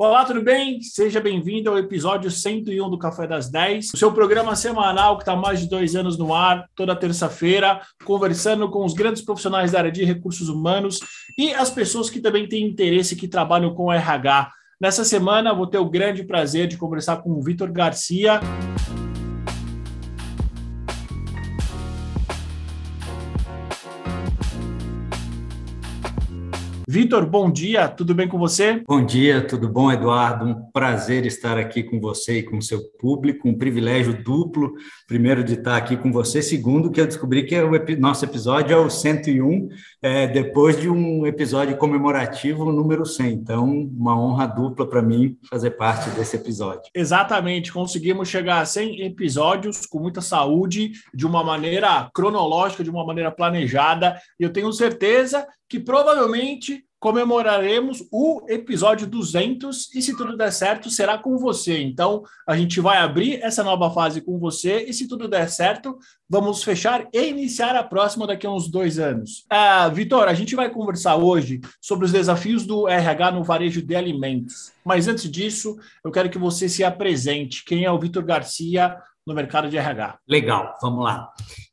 Olá, 0.00 0.24
tudo 0.24 0.40
bem? 0.40 0.80
Seja 0.80 1.20
bem-vindo 1.20 1.68
ao 1.68 1.76
episódio 1.76 2.30
101 2.30 2.88
do 2.88 2.96
Café 2.96 3.26
das 3.26 3.50
10, 3.50 3.94
o 3.94 3.96
seu 3.96 4.12
programa 4.12 4.54
semanal 4.54 5.16
que 5.16 5.22
está 5.22 5.32
há 5.32 5.36
mais 5.36 5.58
de 5.58 5.68
dois 5.68 5.96
anos 5.96 6.16
no 6.16 6.32
ar, 6.32 6.68
toda 6.76 6.94
terça-feira, 6.94 7.80
conversando 8.04 8.70
com 8.70 8.84
os 8.84 8.94
grandes 8.94 9.22
profissionais 9.22 9.72
da 9.72 9.78
área 9.78 9.90
de 9.90 10.04
recursos 10.04 10.48
humanos 10.48 11.00
e 11.36 11.52
as 11.52 11.68
pessoas 11.68 12.08
que 12.08 12.20
também 12.20 12.48
têm 12.48 12.64
interesse 12.64 13.16
que 13.16 13.26
trabalham 13.26 13.74
com 13.74 13.92
RH. 13.92 14.52
Nessa 14.80 15.04
semana, 15.04 15.52
vou 15.52 15.66
ter 15.66 15.78
o 15.78 15.90
grande 15.90 16.22
prazer 16.22 16.68
de 16.68 16.76
conversar 16.76 17.16
com 17.16 17.32
o 17.32 17.42
Vitor 17.42 17.72
Garcia. 17.72 18.38
Vitor, 26.90 27.26
bom 27.26 27.50
dia, 27.50 27.86
tudo 27.86 28.14
bem 28.14 28.26
com 28.26 28.38
você? 28.38 28.82
Bom 28.88 29.04
dia, 29.04 29.46
tudo 29.46 29.68
bom, 29.68 29.92
Eduardo? 29.92 30.46
Um 30.46 30.70
prazer 30.72 31.26
estar 31.26 31.58
aqui 31.58 31.82
com 31.82 32.00
você 32.00 32.38
e 32.38 32.42
com 32.42 32.56
o 32.56 32.62
seu 32.62 32.80
público, 32.98 33.46
um 33.46 33.58
privilégio 33.58 34.24
duplo. 34.24 34.72
Primeiro, 35.06 35.44
de 35.44 35.52
estar 35.52 35.76
aqui 35.76 35.98
com 35.98 36.10
você, 36.10 36.40
segundo, 36.40 36.90
que 36.90 36.98
eu 36.98 37.04
descobri 37.04 37.44
que 37.44 37.54
é 37.54 37.62
o 37.62 37.70
nosso 38.00 38.24
episódio 38.24 38.72
é 38.74 38.78
o 38.78 38.88
101, 38.88 39.68
é, 40.00 40.28
depois 40.28 40.80
de 40.80 40.88
um 40.88 41.26
episódio 41.26 41.76
comemorativo 41.76 42.72
número 42.72 43.04
100. 43.04 43.34
Então, 43.34 43.68
uma 43.68 44.18
honra 44.18 44.46
dupla 44.46 44.88
para 44.88 45.02
mim 45.02 45.36
fazer 45.50 45.72
parte 45.72 46.08
desse 46.12 46.36
episódio. 46.36 46.90
Exatamente, 46.94 47.70
conseguimos 47.70 48.30
chegar 48.30 48.62
a 48.62 48.64
100 48.64 49.02
episódios 49.02 49.84
com 49.84 50.00
muita 50.00 50.22
saúde, 50.22 50.92
de 51.12 51.26
uma 51.26 51.44
maneira 51.44 52.08
cronológica, 52.14 52.82
de 52.82 52.88
uma 52.88 53.04
maneira 53.04 53.30
planejada, 53.30 54.18
e 54.40 54.42
eu 54.42 54.50
tenho 54.50 54.72
certeza 54.72 55.46
que 55.68 55.78
provavelmente 55.78 56.77
comemoraremos 57.00 58.04
o 58.10 58.44
episódio 58.48 59.06
200 59.06 59.94
e 59.94 60.02
se 60.02 60.16
tudo 60.16 60.36
der 60.36 60.52
certo 60.52 60.90
será 60.90 61.16
com 61.16 61.38
você. 61.38 61.80
Então 61.80 62.22
a 62.46 62.56
gente 62.56 62.80
vai 62.80 62.98
abrir 62.98 63.40
essa 63.40 63.62
nova 63.62 63.90
fase 63.90 64.20
com 64.20 64.38
você 64.38 64.84
e 64.84 64.92
se 64.92 65.06
tudo 65.06 65.28
der 65.28 65.48
certo 65.48 65.96
vamos 66.28 66.62
fechar 66.62 67.06
e 67.12 67.28
iniciar 67.28 67.76
a 67.76 67.84
próxima 67.84 68.26
daqui 68.26 68.46
a 68.46 68.50
uns 68.50 68.68
dois 68.68 68.98
anos. 68.98 69.44
Ah, 69.48 69.88
Vitor, 69.88 70.28
a 70.28 70.34
gente 70.34 70.56
vai 70.56 70.70
conversar 70.70 71.16
hoje 71.16 71.60
sobre 71.80 72.04
os 72.04 72.12
desafios 72.12 72.66
do 72.66 72.88
RH 72.88 73.30
no 73.32 73.44
varejo 73.44 73.80
de 73.80 73.94
alimentos. 73.94 74.72
Mas 74.84 75.06
antes 75.06 75.30
disso 75.30 75.76
eu 76.04 76.10
quero 76.10 76.30
que 76.30 76.38
você 76.38 76.68
se 76.68 76.82
apresente. 76.82 77.64
Quem 77.64 77.84
é 77.84 77.90
o 77.90 77.98
Vitor 77.98 78.24
Garcia 78.24 78.96
no 79.24 79.34
mercado 79.34 79.68
de 79.68 79.76
RH? 79.76 80.18
Legal, 80.28 80.74
vamos 80.82 81.04
lá. 81.04 81.30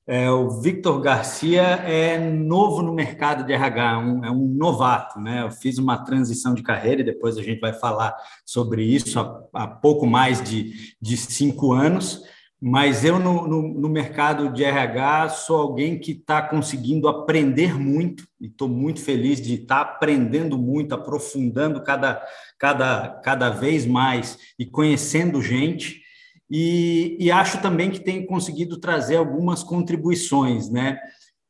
É, 0.08 0.30
o 0.30 0.62
Victor 0.62 1.02
Garcia 1.02 1.64
é 1.64 2.20
novo 2.20 2.84
no 2.84 2.94
mercado 2.94 3.44
de 3.44 3.52
RH, 3.52 3.98
um, 3.98 4.24
é 4.24 4.30
um 4.30 4.48
novato, 4.48 5.20
né? 5.20 5.42
Eu 5.42 5.50
fiz 5.50 5.80
uma 5.80 5.98
transição 6.04 6.54
de 6.54 6.62
carreira 6.62 7.02
e 7.02 7.06
depois 7.06 7.38
a 7.38 7.42
gente 7.42 7.60
vai 7.60 7.74
falar 7.74 8.16
sobre 8.46 8.84
isso 8.84 9.20
há, 9.20 9.44
há 9.52 9.68
pouco 9.68 10.06
mais 10.06 10.44
de, 10.44 10.96
de 11.02 11.18
cinco 11.18 11.74
anos. 11.74 12.22
Mas 12.62 13.04
eu, 13.04 13.20
no, 13.20 13.48
no, 13.48 13.62
no 13.80 13.90
mercado 13.90 14.50
de 14.52 14.64
RH, 14.64 15.30
sou 15.30 15.58
alguém 15.58 16.00
que 16.00 16.12
está 16.12 16.42
conseguindo 16.42 17.08
aprender 17.08 17.78
muito 17.80 18.28
e 18.40 18.46
estou 18.46 18.70
muito 18.70 19.02
feliz 19.02 19.42
de 19.42 19.56
estar 19.56 19.84
tá 19.84 19.92
aprendendo 19.92 20.58
muito, 20.58 20.94
aprofundando 20.94 21.84
cada, 21.84 22.24
cada, 22.58 23.10
cada 23.24 23.50
vez 23.50 23.86
mais 23.86 24.38
e 24.58 24.66
conhecendo 24.66 25.42
gente. 25.42 26.05
E, 26.50 27.18
e 27.20 27.32
acho 27.32 27.62
também 27.62 27.90
que 27.90 28.00
tem 28.00 28.26
conseguido 28.26 28.80
trazer 28.80 29.16
algumas 29.16 29.64
contribuições, 29.64 30.70
né? 30.70 30.98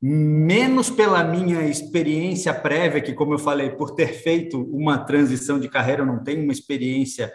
menos 0.02 0.90
pela 0.90 1.24
minha 1.24 1.64
experiência 1.64 2.54
prévia, 2.54 3.02
que, 3.02 3.14
como 3.14 3.34
eu 3.34 3.40
falei, 3.40 3.72
por 3.72 3.96
ter 3.96 4.14
feito 4.14 4.62
uma 4.72 5.00
transição 5.00 5.60
de 5.60 5.68
carreira, 5.68 6.04
eu 6.04 6.06
não 6.06 6.24
tenho 6.24 6.44
uma 6.44 6.54
experiência 6.54 7.34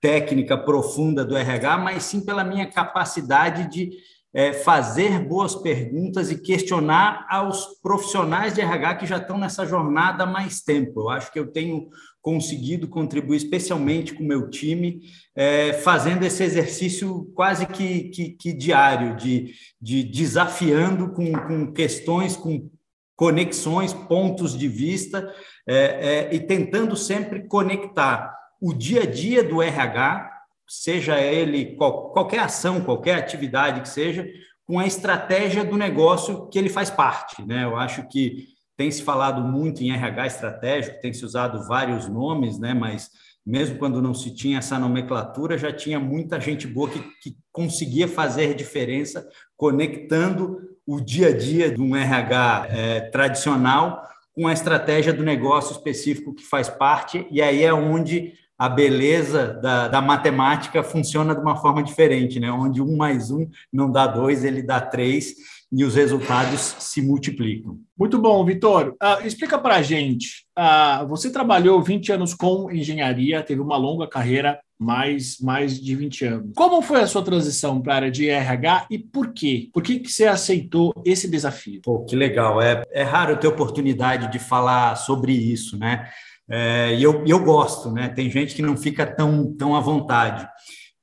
técnica 0.00 0.56
profunda 0.56 1.24
do 1.24 1.36
RH, 1.36 1.78
mas 1.78 2.04
sim 2.04 2.24
pela 2.24 2.44
minha 2.44 2.70
capacidade 2.70 3.68
de 3.68 3.90
é, 4.34 4.52
fazer 4.52 5.18
boas 5.20 5.54
perguntas 5.54 6.30
e 6.30 6.40
questionar 6.40 7.26
aos 7.28 7.66
profissionais 7.82 8.54
de 8.54 8.60
RH 8.60 8.94
que 8.96 9.06
já 9.06 9.18
estão 9.18 9.38
nessa 9.38 9.66
jornada 9.66 10.24
há 10.24 10.26
mais 10.26 10.62
tempo. 10.62 11.00
Eu 11.00 11.10
acho 11.10 11.32
que 11.32 11.38
eu 11.38 11.52
tenho 11.52 11.88
conseguido 12.22 12.88
contribuir 12.88 13.36
especialmente 13.36 14.14
com 14.14 14.22
o 14.22 14.26
meu 14.26 14.48
time, 14.48 15.00
é, 15.34 15.72
fazendo 15.72 16.22
esse 16.22 16.42
exercício 16.42 17.30
quase 17.34 17.66
que, 17.66 18.04
que, 18.10 18.30
que 18.30 18.52
diário, 18.52 19.16
de, 19.16 19.52
de 19.80 20.04
desafiando 20.04 21.12
com, 21.12 21.32
com, 21.32 21.72
questões, 21.72 22.36
com 22.36 22.70
conexões, 23.16 23.92
pontos 23.92 24.56
de 24.56 24.68
vista, 24.68 25.28
é, 25.66 26.28
é, 26.30 26.34
e 26.34 26.40
tentando 26.40 26.96
sempre 26.96 27.46
conectar 27.46 28.32
o 28.60 28.72
dia 28.72 29.02
a 29.02 29.06
dia 29.06 29.42
do 29.42 29.60
RH, 29.60 30.31
seja 30.80 31.20
ele 31.20 31.76
qual, 31.76 32.10
qualquer 32.12 32.40
ação, 32.40 32.80
qualquer 32.80 33.16
atividade 33.16 33.82
que 33.82 33.88
seja, 33.88 34.26
com 34.66 34.78
a 34.78 34.86
estratégia 34.86 35.62
do 35.62 35.76
negócio 35.76 36.48
que 36.48 36.58
ele 36.58 36.70
faz 36.70 36.88
parte. 36.88 37.46
Né? 37.46 37.64
Eu 37.64 37.76
acho 37.76 38.08
que 38.08 38.46
tem 38.74 38.90
se 38.90 39.02
falado 39.02 39.42
muito 39.42 39.82
em 39.82 39.92
RH 39.92 40.26
estratégico, 40.26 41.00
tem 41.02 41.12
se 41.12 41.26
usado 41.26 41.68
vários 41.68 42.08
nomes, 42.08 42.58
né? 42.58 42.72
Mas 42.72 43.10
mesmo 43.44 43.76
quando 43.78 44.00
não 44.00 44.14
se 44.14 44.34
tinha 44.34 44.58
essa 44.58 44.78
nomenclatura, 44.78 45.58
já 45.58 45.70
tinha 45.70 46.00
muita 46.00 46.40
gente 46.40 46.66
boa 46.66 46.88
que, 46.88 47.00
que 47.22 47.36
conseguia 47.52 48.08
fazer 48.08 48.54
diferença 48.54 49.28
conectando 49.56 50.58
o 50.86 51.00
dia 51.00 51.28
a 51.28 51.36
dia 51.36 51.70
de 51.70 51.82
um 51.82 51.94
RH 51.94 52.66
é, 52.70 53.00
tradicional 53.10 54.02
com 54.34 54.48
a 54.48 54.52
estratégia 54.52 55.12
do 55.12 55.22
negócio 55.22 55.72
específico 55.72 56.34
que 56.34 56.42
faz 56.42 56.70
parte, 56.70 57.26
e 57.30 57.42
aí 57.42 57.62
é 57.62 57.74
onde 57.74 58.32
a 58.62 58.68
beleza 58.68 59.58
da, 59.60 59.88
da, 59.88 60.00
matemática 60.00 60.84
funciona 60.84 61.34
de 61.34 61.40
uma 61.40 61.56
forma 61.56 61.82
diferente, 61.82 62.38
né? 62.38 62.48
Onde 62.52 62.80
um 62.80 62.96
mais 62.96 63.28
um 63.28 63.44
não 63.72 63.90
dá 63.90 64.06
dois, 64.06 64.44
ele 64.44 64.62
dá 64.62 64.80
três, 64.80 65.34
e 65.72 65.84
os 65.84 65.96
resultados 65.96 66.76
se 66.78 67.02
multiplicam. 67.02 67.80
Muito 67.98 68.20
bom, 68.20 68.44
Vitor. 68.44 68.94
Uh, 69.02 69.26
explica 69.26 69.58
para 69.58 69.74
a 69.76 69.82
gente. 69.82 70.46
Uh, 70.56 71.08
você 71.08 71.28
trabalhou 71.28 71.82
20 71.82 72.12
anos 72.12 72.34
com 72.34 72.70
engenharia, 72.70 73.42
teve 73.42 73.60
uma 73.60 73.76
longa 73.76 74.06
carreira, 74.06 74.60
mais, 74.78 75.40
mais 75.40 75.80
de 75.80 75.96
20 75.96 76.24
anos. 76.24 76.52
Como 76.54 76.82
foi 76.82 77.00
a 77.00 77.06
sua 77.08 77.24
transição 77.24 77.80
para 77.80 77.94
a 77.94 77.96
área 77.96 78.10
de 78.12 78.28
RH 78.28 78.86
e 78.90 78.98
por 78.98 79.32
quê? 79.32 79.70
Por 79.72 79.82
que, 79.82 79.98
que 79.98 80.12
você 80.12 80.26
aceitou 80.26 80.92
esse 81.04 81.28
desafio? 81.28 81.80
Pô, 81.82 82.04
que 82.04 82.14
legal. 82.14 82.62
É, 82.62 82.84
é 82.92 83.02
raro 83.02 83.36
ter 83.36 83.48
oportunidade 83.48 84.30
de 84.30 84.38
falar 84.38 84.94
sobre 84.94 85.32
isso, 85.32 85.76
né? 85.76 86.08
É, 86.50 86.94
e 86.94 87.02
eu, 87.02 87.24
eu 87.26 87.38
gosto, 87.44 87.90
né? 87.90 88.08
Tem 88.08 88.30
gente 88.30 88.54
que 88.54 88.62
não 88.62 88.76
fica 88.76 89.06
tão, 89.06 89.54
tão 89.54 89.74
à 89.74 89.80
vontade. 89.80 90.46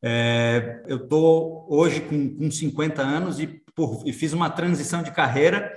É, 0.02 0.84
eu 0.88 0.98
estou 0.98 1.66
hoje 1.70 2.02
com, 2.02 2.36
com 2.36 2.52
50 2.52 3.02
anos 3.02 3.40
e 3.40 3.48
por, 3.76 4.04
e 4.06 4.14
fiz 4.14 4.34
uma 4.34 4.50
transição 4.50 5.04
de 5.04 5.12
carreira 5.12 5.72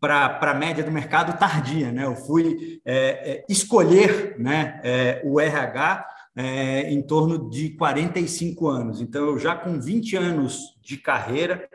para 0.00 0.50
a 0.50 0.54
média 0.54 0.82
do 0.82 0.90
mercado 0.90 1.38
tardia. 1.38 1.92
Né? 1.92 2.04
Eu 2.04 2.16
fui 2.16 2.80
é, 2.84 3.32
é, 3.32 3.44
escolher 3.48 4.36
né, 4.38 4.80
é, 4.82 5.22
o 5.24 5.40
RH 5.40 6.06
é, 6.34 6.90
em 6.90 7.00
torno 7.02 7.48
de 7.48 7.70
45 7.76 8.68
anos. 8.68 9.00
Então, 9.00 9.26
eu 9.26 9.38
já 9.38 9.54
com 9.54 9.80
20 9.80 10.16
anos 10.16 10.76
de 10.82 10.96
carreira 10.96 11.68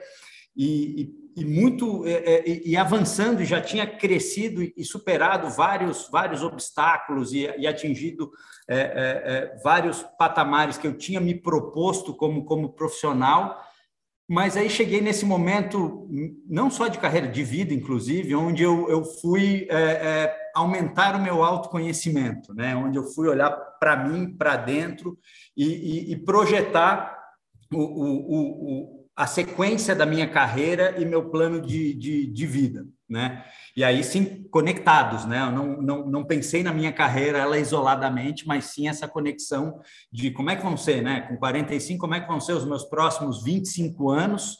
e, 0.57 1.13
e, 1.35 1.41
e 1.41 1.45
muito 1.45 2.05
é, 2.05 2.11
é, 2.11 2.67
e, 2.67 2.75
avançando, 2.75 3.43
já 3.45 3.61
tinha 3.61 3.85
crescido 3.85 4.63
e 4.63 4.83
superado 4.83 5.49
vários, 5.49 6.09
vários 6.09 6.41
obstáculos 6.41 7.31
e, 7.31 7.47
e 7.57 7.67
atingido 7.67 8.31
vários 9.63 10.03
patamares 10.19 10.77
que 10.77 10.85
eu 10.85 10.97
tinha 10.97 11.21
me 11.21 11.33
proposto 11.33 12.13
como, 12.13 12.43
como 12.43 12.73
profissional 12.73 13.57
mas 14.29 14.57
aí 14.57 14.69
cheguei 14.69 14.99
nesse 14.99 15.25
momento, 15.25 16.05
não 16.45 16.69
só 16.69 16.89
de 16.89 16.99
carreira, 16.99 17.29
de 17.29 17.43
vida, 17.45 17.73
inclusive, 17.73 18.35
onde 18.35 18.61
eu, 18.61 18.89
eu 18.89 19.05
fui 19.05 19.65
é, 19.69 19.81
é, 19.81 20.35
aumentar 20.53 21.15
o 21.15 21.21
meu 21.21 21.41
autoconhecimento, 21.41 22.53
né? 22.53 22.75
onde 22.75 22.97
eu 22.97 23.05
fui 23.05 23.29
olhar 23.29 23.51
para 23.79 23.95
mim, 23.95 24.35
para 24.35 24.57
dentro 24.57 25.17
e, 25.55 25.65
e, 25.65 26.11
e 26.11 26.15
projetar 26.17 27.17
o, 27.71 27.77
o, 27.77 28.33
o, 28.35 28.96
a 29.17 29.27
sequência 29.27 29.95
da 29.95 30.05
minha 30.05 30.29
carreira 30.29 30.95
e 30.97 31.05
meu 31.05 31.29
plano 31.29 31.59
de, 31.59 31.93
de, 31.93 32.27
de 32.27 32.45
vida 32.45 32.85
né? 33.09 33.43
E 33.75 33.83
aí 33.83 34.03
sim 34.03 34.43
conectados, 34.49 35.25
né? 35.25 35.41
Eu 35.41 35.51
não, 35.51 35.81
não, 35.81 36.05
não 36.05 36.25
pensei 36.25 36.61
na 36.61 36.73
minha 36.73 36.91
carreira 36.91 37.37
ela 37.37 37.57
isoladamente, 37.57 38.45
mas 38.45 38.65
sim 38.65 38.87
essa 38.87 39.07
conexão 39.07 39.79
de 40.11 40.31
como 40.31 40.49
é 40.49 40.55
que 40.55 40.63
vão 40.63 40.75
ser, 40.75 41.01
né? 41.01 41.21
Com 41.21 41.37
45, 41.37 41.99
como 41.99 42.15
é 42.15 42.19
que 42.19 42.27
vão 42.27 42.39
ser 42.39 42.53
os 42.53 42.65
meus 42.65 42.83
próximos 42.83 43.43
25 43.43 44.09
anos 44.09 44.57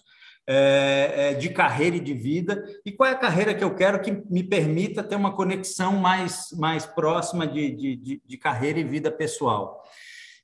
é, 0.48 1.14
é, 1.16 1.34
de 1.34 1.50
carreira 1.50 1.98
e 1.98 2.00
de 2.00 2.14
vida 2.14 2.64
e 2.86 2.92
qual 2.92 3.10
é 3.10 3.14
a 3.14 3.18
carreira 3.18 3.54
que 3.54 3.64
eu 3.64 3.76
quero 3.76 4.02
que 4.02 4.12
me 4.30 4.44
permita 4.44 5.04
ter 5.04 5.16
uma 5.16 5.36
conexão 5.36 5.98
mais, 5.98 6.48
mais 6.58 6.86
próxima 6.86 7.46
de, 7.46 7.72
de, 7.72 7.96
de, 7.98 8.22
de 8.26 8.38
carreira 8.38 8.80
e 8.80 8.84
vida 8.84 9.12
pessoal. 9.12 9.84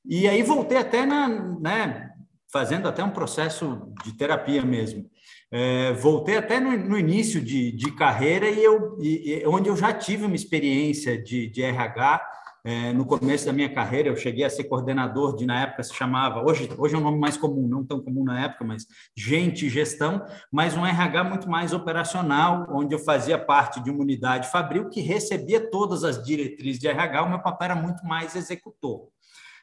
E 0.06 0.28
aí 0.28 0.44
voltei 0.44 0.78
até 0.78 1.06
na, 1.06 1.30
né? 1.30 2.13
Fazendo 2.54 2.88
até 2.88 3.04
um 3.04 3.10
processo 3.10 3.92
de 4.06 4.14
terapia 4.14 4.64
mesmo 4.64 5.10
é, 5.56 5.94
voltei 5.94 6.36
até 6.36 6.60
no, 6.60 6.76
no 6.76 6.98
início 6.98 7.40
de, 7.40 7.72
de, 7.72 7.92
carreira 7.92 8.50
e 8.50 8.64
eu, 8.64 8.98
e, 9.00 9.44
onde 9.46 9.70
eu 9.70 9.78
já 9.78 9.94
tive 9.94 10.26
uma 10.26 10.36
experiência 10.36 11.16
de, 11.22 11.48
de 11.48 11.62
RH 11.62 12.28
é, 12.66 12.92
no 12.92 13.06
começo 13.06 13.46
da 13.46 13.54
minha 13.54 13.72
carreira, 13.72 14.10
eu 14.10 14.16
cheguei 14.16 14.44
a 14.44 14.50
ser 14.50 14.64
coordenador 14.64 15.36
de, 15.36 15.46
na 15.46 15.62
época 15.62 15.84
se 15.84 15.94
chamava, 15.94 16.44
hoje, 16.44 16.68
hoje 16.76 16.96
é 16.96 16.98
um 16.98 17.02
nome 17.02 17.20
mais 17.20 17.38
comum, 17.38 17.68
não 17.68 17.86
tão 17.86 18.02
comum 18.02 18.24
na 18.24 18.46
época, 18.46 18.64
mas 18.64 18.88
gente 19.16 19.70
gestão, 19.70 20.26
mas 20.52 20.76
um 20.76 20.84
RH 20.84 21.24
muito 21.26 21.48
mais 21.48 21.72
operacional, 21.72 22.66
onde 22.72 22.96
eu 22.96 23.00
fazia 23.00 23.38
parte 23.38 23.84
de 23.84 23.92
uma 23.92 24.02
unidade 24.02 24.50
fabril 24.50 24.90
que 24.90 25.02
recebia 25.02 25.70
todas 25.70 26.04
as 26.04 26.24
diretrizes 26.24 26.80
de 26.80 26.88
RH, 26.88 27.22
o 27.22 27.30
meu 27.30 27.40
papel 27.44 27.66
era 27.66 27.76
muito 27.76 28.04
mais 28.06 28.36
executor. 28.36 29.10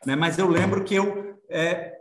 Né? 0.06 0.14
Mas 0.14 0.38
eu 0.38 0.46
lembro 0.46 0.84
que 0.84 0.94
eu 0.94 1.36
é, 1.48 1.99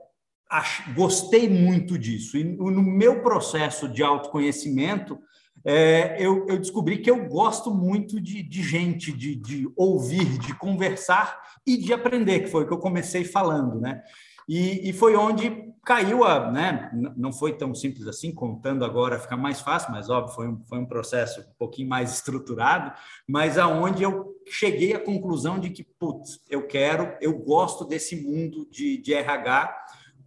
gostei 0.96 1.48
muito 1.48 1.98
disso, 1.98 2.38
e 2.38 2.44
no 2.44 2.82
meu 2.82 3.22
processo 3.22 3.88
de 3.88 4.02
autoconhecimento, 4.02 5.20
é, 5.64 6.16
eu, 6.20 6.48
eu, 6.48 6.58
descobri 6.58 7.00
que 7.00 7.12
eu 7.12 7.28
gosto 7.28 7.74
muito 7.74 8.20
de, 8.20 8.42
de 8.42 8.64
gente, 8.64 9.12
de, 9.12 9.36
de, 9.36 9.70
ouvir, 9.76 10.38
de 10.38 10.58
conversar 10.58 11.40
e 11.66 11.78
de 11.78 11.94
aprender, 11.94 12.42
que 12.42 12.48
foi 12.48 12.64
o 12.64 12.68
que 12.68 12.74
eu 12.74 12.80
comecei 12.80 13.26
falando, 13.26 13.80
né? 13.80 14.02
E, 14.48 14.90
e, 14.90 14.94
foi 14.94 15.16
onde 15.16 15.70
caiu 15.86 16.24
a, 16.24 16.50
né? 16.52 16.90
Não 17.16 17.32
foi 17.32 17.56
tão 17.56 17.76
simples 17.76 18.08
assim, 18.08 18.34
contando 18.34 18.84
agora 18.84 19.20
fica 19.20 19.38
mais 19.38 19.62
fácil, 19.62 19.92
mas 19.92 20.10
óbvio, 20.10 20.34
foi 20.34 20.48
um, 20.48 20.64
foi 20.64 20.80
um 20.80 20.86
processo 20.86 21.42
um 21.42 21.54
pouquinho 21.58 21.88
mais 21.88 22.14
estruturado, 22.14 22.92
mas 23.28 23.58
aonde 23.60 24.02
eu 24.02 24.34
cheguei 24.48 24.96
à 24.96 25.00
conclusão 25.00 25.60
de 25.60 25.70
que, 25.70 25.84
putz, 25.84 26.40
eu 26.50 26.66
quero, 26.66 27.16
eu 27.22 27.38
gosto 27.38 27.86
desse 27.86 28.16
mundo 28.16 28.68
de, 28.72 28.98
de 28.98 29.14
RH 29.14 29.76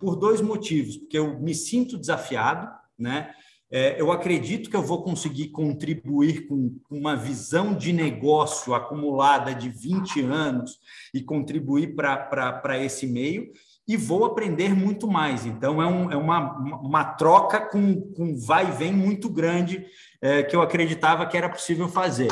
por 0.03 0.17
dois 0.17 0.41
motivos, 0.41 0.97
porque 0.97 1.17
eu 1.17 1.39
me 1.39 1.55
sinto 1.55 1.97
desafiado, 1.97 2.69
né? 2.99 3.31
É, 3.71 3.99
eu 3.99 4.13
acredito 4.13 4.69
que 4.69 4.77
eu 4.77 4.83
vou 4.83 5.03
conseguir 5.03 5.49
contribuir 5.49 6.47
com 6.47 6.77
uma 6.91 7.17
visão 7.17 7.73
de 7.73 7.91
negócio 7.91 8.75
acumulada 8.75 9.55
de 9.55 9.71
20 9.71 10.21
anos 10.21 10.79
e 11.15 11.23
contribuir 11.23 11.95
para 11.95 12.79
esse 12.79 13.07
meio 13.07 13.51
e 13.89 13.97
vou 13.97 14.27
aprender 14.27 14.75
muito 14.75 15.09
mais. 15.09 15.47
Então, 15.47 15.81
é, 15.81 15.87
um, 15.87 16.11
é 16.11 16.17
uma, 16.17 16.59
uma 16.81 17.05
troca 17.15 17.61
com, 17.61 17.99
com 18.13 18.37
vai 18.37 18.69
e 18.69 18.73
vem 18.73 18.93
muito 18.93 19.31
grande 19.31 19.87
é, 20.21 20.43
que 20.43 20.55
eu 20.55 20.61
acreditava 20.61 21.25
que 21.25 21.37
era 21.37 21.49
possível 21.49 21.89
fazer. 21.89 22.29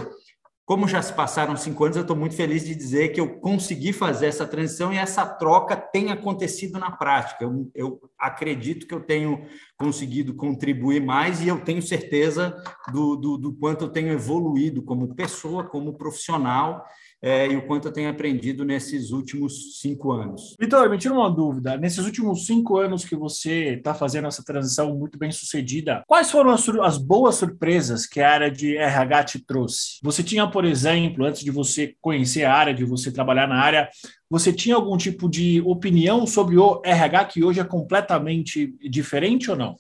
Como 0.71 0.87
já 0.87 1.03
se 1.03 1.13
passaram 1.13 1.57
cinco 1.57 1.83
anos, 1.83 1.97
eu 1.97 2.03
estou 2.03 2.17
muito 2.17 2.37
feliz 2.37 2.65
de 2.65 2.77
dizer 2.77 3.09
que 3.09 3.21
eu 3.21 3.41
consegui 3.41 3.93
fazer 3.93 4.27
essa 4.27 4.47
transição 4.47 4.93
e 4.93 4.99
essa 4.99 5.27
troca 5.27 5.77
tem 5.77 6.13
acontecido 6.13 6.79
na 6.79 6.93
prática. 6.93 7.43
Eu, 7.43 7.69
eu 7.75 8.01
acredito 8.17 8.87
que 8.87 8.95
eu 8.95 9.01
tenho 9.01 9.45
conseguido 9.77 10.33
contribuir 10.33 11.05
mais 11.05 11.43
e 11.43 11.49
eu 11.49 11.61
tenho 11.61 11.83
certeza 11.83 12.55
do, 12.93 13.17
do, 13.17 13.37
do 13.37 13.53
quanto 13.53 13.87
eu 13.87 13.89
tenho 13.89 14.13
evoluído 14.13 14.81
como 14.81 15.13
pessoa, 15.13 15.65
como 15.65 15.99
profissional 15.99 16.87
é, 17.23 17.47
e 17.47 17.57
o 17.57 17.67
quanto 17.67 17.89
eu 17.89 17.93
tenho 17.93 18.09
aprendido 18.09 18.65
nesses 18.65 19.11
últimos 19.11 19.79
cinco 19.81 20.13
anos. 20.13 20.55
Vitor, 20.59 20.89
me 20.89 20.97
tira 20.97 21.15
uma 21.15 21.31
dúvida. 21.31 21.77
Nesses 21.77 22.05
últimos 22.05 22.47
cinco 22.47 22.79
anos 22.79 23.05
que 23.05 23.15
você 23.15 23.75
está 23.75 23.93
fazendo 23.95 24.27
essa 24.29 24.43
transição 24.43 24.97
muito 24.97 25.19
bem 25.19 25.31
sucedida, 25.31 26.03
quais 26.07 26.31
foram 26.31 26.51
as, 26.51 26.67
as, 26.69 26.99
boas 26.99 27.35
surpresas 27.35 28.07
que 28.07 28.21
a 28.21 28.31
área 28.31 28.51
de 28.51 28.77
RH 28.77 29.25
te 29.25 29.45
trouxe? 29.45 29.99
Você 30.03 30.23
tinha, 30.23 30.47
por 30.49 30.65
exemplo, 30.65 31.25
antes 31.25 31.43
de 31.43 31.51
você 31.51 31.95
conhecer 32.01 32.45
a 32.45 32.55
área, 32.55 32.75
de 32.75 32.85
você 32.85 33.13
trabalhar 33.13 33.47
na 33.47 33.61
área, 33.61 33.89
você 34.29 34.53
tinha 34.53 34.77
algum 34.77 34.97
tipo 34.97 35.29
de 35.29 35.61
opinião 35.63 36.27
sobre 36.27 36.57
o 36.57 36.81
RH 36.85 37.25
que 37.27 37.45
hoje 37.45 37.61
é 37.61 37.65
completamente 37.65 38.75
diferente 38.89 39.51
ou 39.51 39.57
não? 39.57 39.77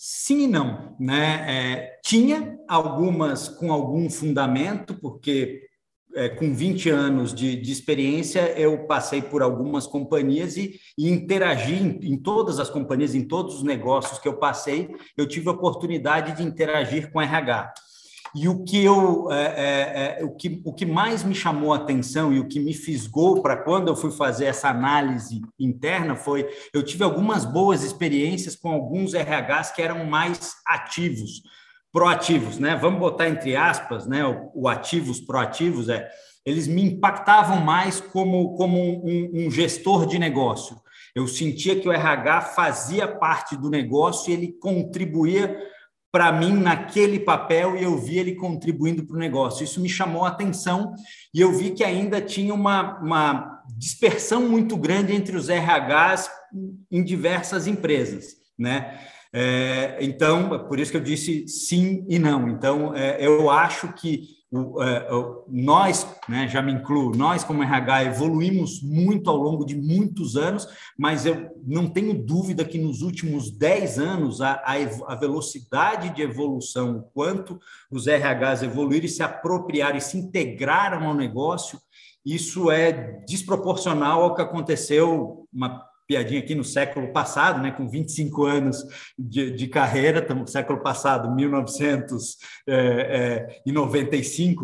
Sim 0.00 0.44
e 0.44 0.46
não, 0.46 0.94
né? 1.00 1.44
É, 1.48 2.00
tinha 2.04 2.56
algumas 2.68 3.48
com 3.48 3.72
algum 3.72 4.08
fundamento, 4.08 4.94
porque 4.94 5.60
é, 6.14 6.28
com 6.28 6.54
20 6.54 6.88
anos 6.88 7.34
de, 7.34 7.56
de, 7.56 7.72
experiência, 7.72 8.56
eu 8.56 8.86
passei 8.86 9.20
por 9.20 9.42
algumas 9.42 9.88
companhias 9.88 10.56
e, 10.56 10.78
e 10.96 11.10
interagi 11.10 11.74
em, 11.74 12.12
em, 12.12 12.16
todas 12.16 12.60
as 12.60 12.70
companhias, 12.70 13.12
em 13.12 13.26
todos 13.26 13.56
os 13.56 13.64
negócios 13.64 14.20
que 14.20 14.28
eu 14.28 14.38
passei, 14.38 14.88
eu 15.16 15.26
tive 15.26 15.48
a 15.48 15.52
oportunidade 15.52 16.36
de 16.36 16.44
interagir 16.44 17.10
com 17.10 17.20
RH. 17.20 17.74
E 18.34 18.48
o 18.48 18.62
que, 18.64 18.84
eu, 18.84 19.30
é, 19.30 19.36
é, 19.36 20.20
é, 20.20 20.24
o, 20.24 20.30
que, 20.30 20.60
o 20.64 20.72
que 20.72 20.84
mais 20.84 21.22
me 21.22 21.34
chamou 21.34 21.72
a 21.72 21.76
atenção 21.76 22.32
e 22.32 22.38
o 22.38 22.48
que 22.48 22.60
me 22.60 22.74
fisgou 22.74 23.42
para 23.42 23.56
quando 23.56 23.88
eu 23.88 23.96
fui 23.96 24.10
fazer 24.10 24.46
essa 24.46 24.68
análise 24.68 25.40
interna 25.58 26.14
foi 26.14 26.48
eu 26.72 26.82
tive 26.82 27.04
algumas 27.04 27.44
boas 27.44 27.82
experiências 27.82 28.54
com 28.54 28.70
alguns 28.70 29.14
RHs 29.14 29.72
que 29.72 29.82
eram 29.82 30.04
mais 30.04 30.54
ativos, 30.66 31.42
proativos, 31.92 32.58
né? 32.58 32.76
Vamos 32.76 33.00
botar 33.00 33.28
entre 33.28 33.56
aspas, 33.56 34.06
né? 34.06 34.24
O, 34.24 34.50
o 34.54 34.68
ativos, 34.68 35.20
proativos 35.20 35.88
é 35.88 36.08
eles 36.48 36.66
me 36.66 36.82
impactavam 36.82 37.60
mais 37.60 38.00
como, 38.00 38.56
como 38.56 38.78
um, 38.80 39.30
um 39.34 39.50
gestor 39.50 40.06
de 40.06 40.18
negócio. 40.18 40.80
Eu 41.14 41.26
sentia 41.26 41.78
que 41.78 41.88
o 41.88 41.92
RH 41.92 42.40
fazia 42.40 43.06
parte 43.06 43.56
do 43.56 43.68
negócio 43.68 44.30
e 44.30 44.34
ele 44.34 44.52
contribuía 44.52 45.58
para 46.10 46.32
mim 46.32 46.54
naquele 46.54 47.20
papel 47.20 47.76
e 47.76 47.82
eu 47.82 47.96
vi 47.98 48.18
ele 48.18 48.34
contribuindo 48.34 49.04
para 49.04 49.16
o 49.16 49.18
negócio. 49.18 49.64
Isso 49.64 49.80
me 49.80 49.88
chamou 49.88 50.24
a 50.24 50.28
atenção 50.28 50.94
e 51.34 51.40
eu 51.40 51.52
vi 51.52 51.70
que 51.70 51.84
ainda 51.84 52.20
tinha 52.20 52.54
uma, 52.54 52.98
uma 53.00 53.62
dispersão 53.76 54.48
muito 54.48 54.76
grande 54.76 55.14
entre 55.14 55.36
os 55.36 55.48
RHs 55.48 56.30
em 56.90 57.04
diversas 57.04 57.66
empresas, 57.66 58.36
né? 58.58 58.98
É, 59.30 59.98
então, 60.00 60.66
por 60.66 60.80
isso 60.80 60.90
que 60.90 60.96
eu 60.96 61.02
disse 61.02 61.46
sim 61.46 62.06
e 62.08 62.18
não. 62.18 62.48
Então, 62.48 62.94
é, 62.94 63.18
eu 63.20 63.50
acho 63.50 63.92
que 63.92 64.37
é, 64.50 65.08
nós, 65.46 66.06
né, 66.26 66.48
já 66.48 66.62
me 66.62 66.72
incluo, 66.72 67.14
nós 67.14 67.44
como 67.44 67.62
RH 67.62 68.04
evoluímos 68.04 68.82
muito 68.82 69.28
ao 69.28 69.36
longo 69.36 69.64
de 69.64 69.76
muitos 69.76 70.36
anos, 70.36 70.66
mas 70.98 71.26
eu 71.26 71.50
não 71.66 71.86
tenho 71.86 72.14
dúvida 72.14 72.64
que 72.64 72.78
nos 72.78 73.02
últimos 73.02 73.50
10 73.50 73.98
anos 73.98 74.40
a, 74.40 74.52
a, 74.64 74.74
a 75.08 75.14
velocidade 75.14 76.14
de 76.14 76.22
evolução, 76.22 76.96
o 76.96 77.02
quanto 77.12 77.58
os 77.90 78.06
RHs 78.06 78.62
evoluíram 78.62 79.04
e 79.04 79.10
se 79.10 79.22
apropriaram 79.22 79.98
e 79.98 80.00
se 80.00 80.16
integraram 80.16 81.06
ao 81.06 81.14
negócio, 81.14 81.78
isso 82.24 82.70
é 82.70 83.22
desproporcional 83.26 84.22
ao 84.22 84.34
que 84.34 84.42
aconteceu 84.42 85.46
uma 85.52 85.87
piadinha 86.08 86.40
aqui 86.40 86.54
no 86.54 86.64
século 86.64 87.12
passado, 87.12 87.60
né, 87.60 87.70
com 87.70 87.86
25 87.86 88.46
anos 88.46 88.82
de, 89.18 89.50
de 89.50 89.68
carreira, 89.68 90.20
estamos 90.20 90.50
século 90.50 90.82
passado, 90.82 91.36
1995, 91.36 92.64
é, 92.66 93.50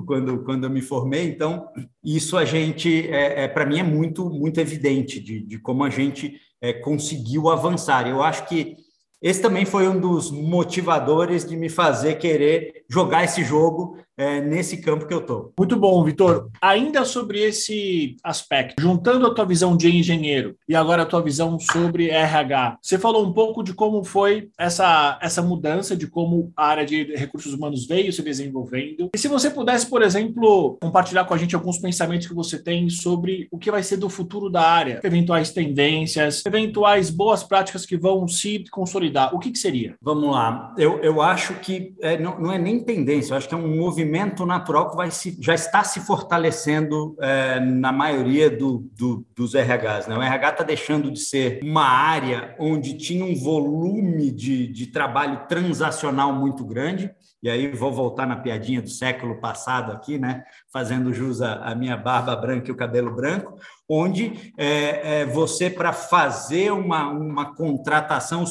é, 0.03 0.07
quando, 0.07 0.43
quando 0.43 0.65
eu 0.65 0.71
me 0.71 0.81
formei. 0.81 1.29
Então, 1.29 1.69
isso 2.03 2.39
a 2.39 2.47
gente, 2.47 3.07
é, 3.11 3.45
é 3.45 3.49
para 3.49 3.67
mim, 3.67 3.79
é 3.79 3.83
muito, 3.83 4.31
muito 4.31 4.59
evidente 4.59 5.21
de, 5.21 5.43
de 5.43 5.59
como 5.59 5.85
a 5.85 5.91
gente 5.91 6.41
é, 6.63 6.73
conseguiu 6.73 7.51
avançar. 7.51 8.09
Eu 8.09 8.23
acho 8.23 8.49
que 8.49 8.77
esse 9.21 9.41
também 9.41 9.65
foi 9.65 9.89
um 9.89 10.01
dos 10.01 10.31
motivadores 10.31 11.47
de 11.47 11.57
me 11.57 11.69
fazer 11.69 12.17
querer 12.17 12.84
jogar 12.89 13.25
esse 13.25 13.43
jogo 13.45 13.99
é, 14.17 14.41
nesse 14.41 14.79
campo 14.79 15.07
que 15.07 15.15
eu 15.15 15.21
estou. 15.21 15.53
Muito 15.59 15.77
bom, 15.77 16.03
Vitor. 16.05 16.49
Ainda 16.61 17.05
sobre 17.05 17.41
esse 17.41 18.17
aspecto, 18.23 18.81
juntando 18.81 19.27
a 19.27 19.35
tua 19.35 19.45
visão 19.45 19.77
de 19.77 19.95
engenheiro 19.95 20.57
e 20.69 20.75
agora 20.75 21.03
a 21.03 21.07
tua 21.07 21.23
visão 21.23 21.59
sobre 21.59 22.11
RH, 22.11 22.79
você 22.81 22.99
falou 22.99 23.27
um 23.27 23.33
pouco 23.33 23.63
de 23.63 23.75
como 23.75 24.05
foi 24.05 24.49
essa, 24.59 25.19
essa 25.21 25.43
mudança, 25.43 25.97
de 25.97 26.07
como 26.07 26.53
a 26.57 26.67
área 26.67 26.87
de 26.87 27.15
recursos 27.17 27.53
humanos 27.53 27.87
veio 27.87 28.13
se 28.13 28.23
desenvolvendo. 28.23 29.11
E 29.15 29.19
se 29.19 29.29
você 29.29 29.51
pudesse, 29.51 29.89
por 29.89 30.03
exemplo, 30.03 30.79
compartilhar 30.81 31.25
com 31.25 31.35
a 31.35 31.39
gente 31.39 31.55
alguns 31.55 31.79
pensamentos 31.79 32.27
que 32.27 32.35
você 32.35 32.63
tem 32.63 32.89
sobre 32.89 33.49
o 33.51 33.59
que 33.59 33.71
vai 33.71 33.83
ser 33.83 33.97
do 33.97 34.09
futuro 34.09 34.49
da 34.49 34.63
área, 34.63 35.01
eventuais 35.03 35.51
tendências, 35.51 36.45
eventuais 36.47 37.11
boas 37.11 37.43
práticas 37.43 37.85
que 37.85 37.97
vão 37.97 38.27
se 38.29 38.65
consolidar, 38.71 39.35
o 39.35 39.39
que, 39.39 39.51
que 39.51 39.59
seria? 39.59 39.97
Vamos 40.01 40.31
lá. 40.31 40.73
Eu, 40.79 41.01
eu 41.01 41.21
acho 41.21 41.55
que 41.55 41.95
é, 42.01 42.19
não, 42.19 42.39
não 42.39 42.53
é 42.53 42.59
nem 42.59 42.84
tendência, 42.85 43.33
eu 43.33 43.37
acho 43.37 43.49
que 43.49 43.55
é 43.55 43.59
um 43.59 43.77
movimento 43.77 44.47
natural 44.47 44.91
que 44.91 44.97
vai 44.97 45.11
se, 45.11 45.37
já 45.41 45.55
está 45.55 45.83
se 45.83 46.01
fortalecendo 46.01 47.17
é, 47.21 47.59
na 47.59 47.91
maioria 47.91 48.51
do, 48.51 48.89
do, 48.93 49.27
dos 49.35 49.55
RHs. 49.55 50.07
Né? 50.07 50.17
O 50.17 50.23
RH 50.23 50.51
está 50.51 50.65
deixando 50.65 51.11
de 51.11 51.19
ser 51.19 51.61
uma 51.63 51.85
área 51.85 52.55
onde 52.59 52.97
tinha 52.97 53.25
um 53.25 53.35
volume 53.35 54.31
de, 54.31 54.67
de 54.69 54.87
trabalho 54.87 55.47
transacional 55.49 56.33
muito 56.33 56.65
grande, 56.65 57.11
e 57.43 57.51
aí 57.51 57.71
vou 57.73 57.93
voltar 57.93 58.27
na 58.27 58.37
piadinha 58.37 58.81
do 58.81 58.89
século 58.89 59.41
passado 59.41 59.93
aqui, 59.93 60.19
né? 60.19 60.45
fazendo 60.73 61.13
jus 61.13 61.43
à, 61.43 61.75
minha 61.75 61.97
barba 61.97 62.35
branca 62.37 62.69
e 62.69 62.73
o 62.73 62.77
cabelo 62.77 63.15
branco, 63.15 63.59
onde 63.89 64.53
é, 64.57 65.21
é, 65.21 65.27
você, 65.27 65.69
para 65.69 65.93
fazer 65.93 66.73
uma, 66.73 67.09
uma 67.11 67.55
contratação, 67.55 68.45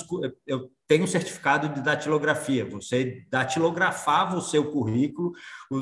eu 0.46 0.70
tem 0.94 1.02
um 1.02 1.08
certificado 1.08 1.70
de 1.70 1.82
datilografia. 1.82 2.66
Você 2.66 3.26
datilografava 3.28 4.38
o 4.38 4.42
seu 4.42 4.72
currículo, 4.72 5.32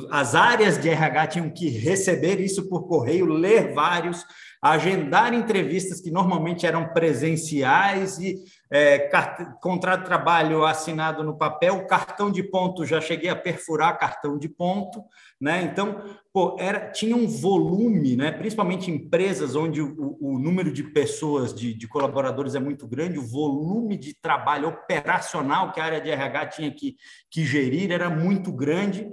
as 0.09 0.35
áreas 0.35 0.81
de 0.81 0.87
RH 0.87 1.27
tinham 1.27 1.49
que 1.49 1.67
receber 1.67 2.39
isso 2.39 2.69
por 2.69 2.87
correio, 2.87 3.25
ler 3.25 3.73
vários, 3.73 4.25
agendar 4.61 5.33
entrevistas 5.33 5.99
que 5.99 6.09
normalmente 6.09 6.65
eram 6.65 6.93
presenciais 6.93 8.19
e 8.19 8.41
é, 8.71 9.09
contrato 9.61 10.01
de 10.01 10.05
trabalho 10.05 10.63
assinado 10.63 11.25
no 11.25 11.37
papel, 11.37 11.85
cartão 11.87 12.31
de 12.31 12.41
ponto, 12.41 12.85
já 12.85 13.01
cheguei 13.01 13.29
a 13.29 13.35
perfurar 13.35 13.99
cartão 13.99 14.37
de 14.37 14.47
ponto, 14.47 15.03
né? 15.41 15.63
Então, 15.63 16.01
pô, 16.31 16.55
era, 16.59 16.91
tinha 16.91 17.15
um 17.15 17.27
volume, 17.27 18.15
né? 18.15 18.31
principalmente 18.31 18.91
empresas 18.91 19.55
onde 19.55 19.81
o, 19.81 20.17
o 20.21 20.39
número 20.39 20.71
de 20.71 20.83
pessoas, 20.83 21.53
de, 21.53 21.73
de, 21.73 21.87
colaboradores 21.87 22.55
é 22.55 22.59
muito 22.59 22.87
grande, 22.87 23.19
o 23.19 23.27
volume 23.27 23.97
de 23.97 24.13
trabalho 24.13 24.67
operacional 25.01 25.71
que 25.71 25.79
a 25.79 25.85
área 25.85 25.99
de 25.99 26.09
RH 26.09 26.45
tinha 26.47 26.71
que, 26.71 26.95
que 27.29 27.43
gerir 27.43 27.91
era 27.91 28.09
muito 28.09 28.51
grande 28.51 29.09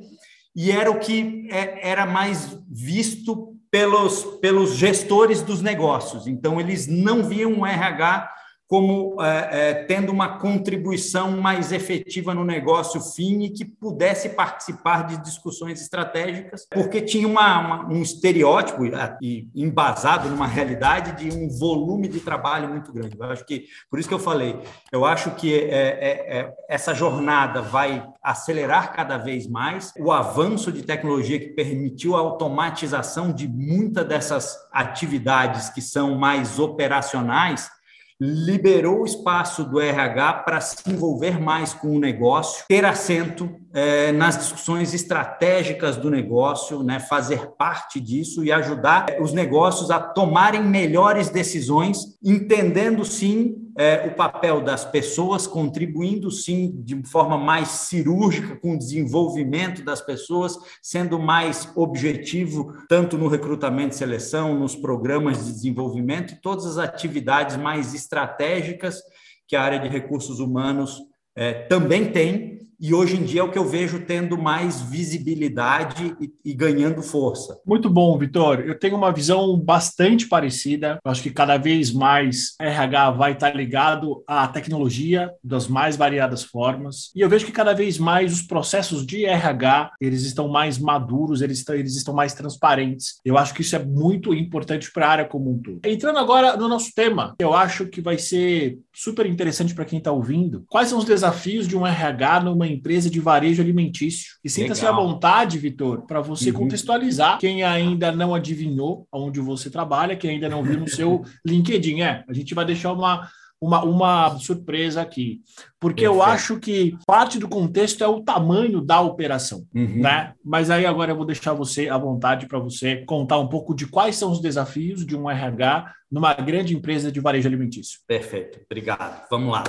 e 0.54 0.70
era 0.70 0.90
o 0.90 0.98
que 0.98 1.48
é, 1.50 1.88
era 1.88 2.06
mais 2.06 2.58
visto 2.70 3.56
pelos, 3.70 4.22
pelos 4.40 4.74
gestores 4.74 5.42
dos 5.42 5.60
negócios. 5.60 6.26
Então, 6.26 6.60
eles 6.60 6.86
não 6.86 7.24
viam 7.24 7.60
o 7.60 7.66
RH 7.66 8.30
como 8.68 9.16
é, 9.22 9.70
é, 9.70 9.74
tendo 9.84 10.12
uma 10.12 10.38
contribuição 10.38 11.40
mais 11.40 11.72
efetiva 11.72 12.34
no 12.34 12.44
negócio 12.44 13.00
fim 13.00 13.44
e 13.44 13.50
que 13.50 13.64
pudesse 13.64 14.28
participar 14.28 15.06
de 15.06 15.16
discussões 15.22 15.80
estratégicas, 15.80 16.66
porque 16.70 17.00
tinha 17.00 17.26
uma, 17.26 17.58
uma, 17.58 17.88
um 17.88 18.02
estereótipo 18.02 18.84
e 19.22 19.48
embasado 19.54 20.28
numa 20.28 20.46
realidade 20.46 21.16
de 21.16 21.34
um 21.34 21.48
volume 21.48 22.08
de 22.08 22.20
trabalho 22.20 22.68
muito 22.68 22.92
grande. 22.92 23.16
Eu 23.18 23.24
acho 23.24 23.46
que, 23.46 23.64
por 23.90 23.98
isso 23.98 24.06
que 24.06 24.14
eu 24.14 24.18
falei, 24.18 24.60
eu 24.92 25.02
acho 25.06 25.30
que 25.30 25.54
é, 25.54 25.70
é, 25.70 26.38
é 26.38 26.54
essa 26.68 26.92
jornada 26.92 27.62
vai 27.62 28.06
acelerar 28.22 28.92
cada 28.92 29.16
vez 29.16 29.46
mais. 29.46 29.94
O 29.98 30.12
avanço 30.12 30.70
de 30.70 30.82
tecnologia 30.82 31.40
que 31.40 31.48
permitiu 31.48 32.14
a 32.14 32.20
automatização 32.20 33.32
de 33.32 33.48
muitas 33.48 34.06
dessas 34.06 34.58
atividades 34.70 35.70
que 35.70 35.80
são 35.80 36.18
mais 36.18 36.58
operacionais 36.58 37.77
liberou 38.20 39.02
o 39.02 39.04
espaço 39.04 39.64
do 39.64 39.80
RH 39.80 40.32
para 40.44 40.60
se 40.60 40.76
envolver 40.90 41.40
mais 41.40 41.72
com 41.72 41.96
o 41.96 42.00
negócio, 42.00 42.64
ter 42.68 42.84
assento 42.84 43.48
é, 43.72 44.10
nas 44.10 44.36
discussões 44.36 44.92
estratégicas 44.92 45.96
do 45.96 46.10
negócio, 46.10 46.82
né, 46.82 46.98
fazer 46.98 47.52
parte 47.56 48.00
disso 48.00 48.44
e 48.44 48.50
ajudar 48.50 49.06
os 49.20 49.32
negócios 49.32 49.90
a 49.90 50.00
tomarem 50.00 50.62
melhores 50.62 51.30
decisões, 51.30 52.18
entendendo 52.24 53.04
sim 53.04 53.67
é, 53.78 54.08
o 54.08 54.14
papel 54.16 54.60
das 54.60 54.84
pessoas, 54.84 55.46
contribuindo 55.46 56.32
sim 56.32 56.82
de 56.82 57.00
forma 57.04 57.38
mais 57.38 57.68
cirúrgica 57.68 58.56
com 58.56 58.74
o 58.74 58.78
desenvolvimento 58.78 59.84
das 59.84 60.00
pessoas, 60.00 60.58
sendo 60.82 61.16
mais 61.16 61.70
objetivo 61.76 62.74
tanto 62.88 63.16
no 63.16 63.28
recrutamento 63.28 63.94
e 63.94 63.98
seleção, 63.98 64.58
nos 64.58 64.74
programas 64.74 65.46
de 65.46 65.52
desenvolvimento, 65.52 66.40
todas 66.42 66.66
as 66.66 66.78
atividades 66.78 67.56
mais 67.56 67.94
estratégicas 67.94 69.00
que 69.46 69.54
a 69.54 69.62
área 69.62 69.78
de 69.78 69.88
recursos 69.88 70.40
humanos 70.40 71.00
é, 71.36 71.52
também 71.52 72.10
tem 72.10 72.57
e 72.80 72.94
hoje 72.94 73.16
em 73.16 73.24
dia 73.24 73.40
é 73.40 73.44
o 73.44 73.50
que 73.50 73.58
eu 73.58 73.64
vejo 73.64 74.00
tendo 74.00 74.38
mais 74.38 74.80
visibilidade 74.80 76.16
e, 76.20 76.32
e, 76.44 76.54
ganhando 76.54 77.02
força. 77.02 77.60
Muito 77.66 77.90
bom, 77.90 78.16
Vitor. 78.16 78.60
Eu 78.60 78.78
tenho 78.78 78.96
uma 78.96 79.12
visão 79.12 79.58
bastante 79.58 80.28
parecida. 80.28 80.98
Eu 81.04 81.10
acho 81.10 81.22
que 81.22 81.30
cada 81.30 81.56
vez 81.56 81.92
mais 81.92 82.54
RH 82.60 83.10
vai 83.12 83.32
estar 83.32 83.54
ligado 83.54 84.22
à 84.26 84.46
tecnologia 84.46 85.30
das 85.42 85.66
mais 85.66 85.96
variadas 85.96 86.44
formas. 86.44 87.10
E 87.16 87.20
eu 87.20 87.28
vejo 87.28 87.46
que 87.46 87.52
cada 87.52 87.74
vez 87.74 87.98
mais 87.98 88.32
os 88.32 88.42
processos 88.42 89.04
de 89.04 89.24
RH 89.24 89.92
eles 90.00 90.22
estão 90.22 90.48
mais 90.48 90.78
maduros, 90.78 91.42
eles 91.42 91.58
estão, 91.58 91.74
eles 91.74 91.96
estão 91.96 92.14
mais 92.14 92.32
transparentes. 92.32 93.20
Eu 93.24 93.36
acho 93.36 93.54
que 93.54 93.62
isso 93.62 93.74
é 93.74 93.84
muito 93.84 94.32
importante 94.32 94.92
para 94.92 95.06
a 95.06 95.10
área 95.10 95.24
como 95.24 95.50
um 95.50 95.58
todo. 95.60 95.80
Entrando 95.84 96.18
agora 96.18 96.56
no 96.56 96.68
nosso 96.68 96.92
tema, 96.94 97.34
eu 97.40 97.52
acho 97.52 97.86
que 97.86 98.00
vai 98.00 98.18
ser 98.18 98.78
super 98.94 99.26
interessante 99.26 99.74
para 99.74 99.84
quem 99.84 99.98
está 99.98 100.12
ouvindo. 100.12 100.64
Quais 100.68 100.88
são 100.88 100.98
os 100.98 101.04
desafios 101.04 101.66
de 101.66 101.76
um 101.76 101.86
RH 101.86 102.40
numa 102.44 102.67
empresa 102.68 103.10
de 103.10 103.20
varejo 103.20 103.62
alimentício. 103.62 104.36
E 104.44 104.50
sinta-se 104.50 104.86
à 104.86 104.92
vontade, 104.92 105.58
Vitor, 105.58 106.06
para 106.06 106.20
você 106.20 106.50
uhum. 106.50 106.58
contextualizar 106.58 107.38
quem 107.38 107.62
ainda 107.62 108.12
não 108.12 108.34
adivinhou 108.34 109.06
onde 109.12 109.40
você 109.40 109.70
trabalha, 109.70 110.16
quem 110.16 110.30
ainda 110.30 110.48
não 110.48 110.62
viu 110.62 110.80
no 110.80 110.88
seu 110.88 111.22
LinkedIn. 111.46 112.02
É, 112.02 112.24
a 112.28 112.32
gente 112.32 112.54
vai 112.54 112.64
deixar 112.64 112.92
uma, 112.92 113.28
uma, 113.60 113.82
uma 113.84 114.38
surpresa 114.38 115.02
aqui. 115.02 115.40
Porque 115.80 116.02
Perfeito. 116.02 116.20
eu 116.20 116.22
acho 116.22 116.58
que 116.58 116.96
parte 117.06 117.38
do 117.38 117.48
contexto 117.48 118.02
é 118.02 118.08
o 118.08 118.22
tamanho 118.22 118.80
da 118.80 119.00
operação, 119.00 119.64
uhum. 119.74 120.00
né? 120.00 120.32
Mas 120.44 120.70
aí 120.70 120.86
agora 120.86 121.12
eu 121.12 121.16
vou 121.16 121.26
deixar 121.26 121.52
você 121.52 121.88
à 121.88 121.98
vontade 121.98 122.46
para 122.46 122.58
você 122.58 123.04
contar 123.04 123.38
um 123.38 123.48
pouco 123.48 123.74
de 123.74 123.86
quais 123.86 124.16
são 124.16 124.30
os 124.30 124.40
desafios 124.40 125.04
de 125.04 125.16
um 125.16 125.28
RH 125.30 125.92
numa 126.10 126.32
grande 126.34 126.74
empresa 126.74 127.12
de 127.12 127.20
varejo 127.20 127.48
alimentício. 127.48 128.00
Perfeito, 128.06 128.60
obrigado. 128.64 129.26
Vamos 129.30 129.52
lá. 129.52 129.64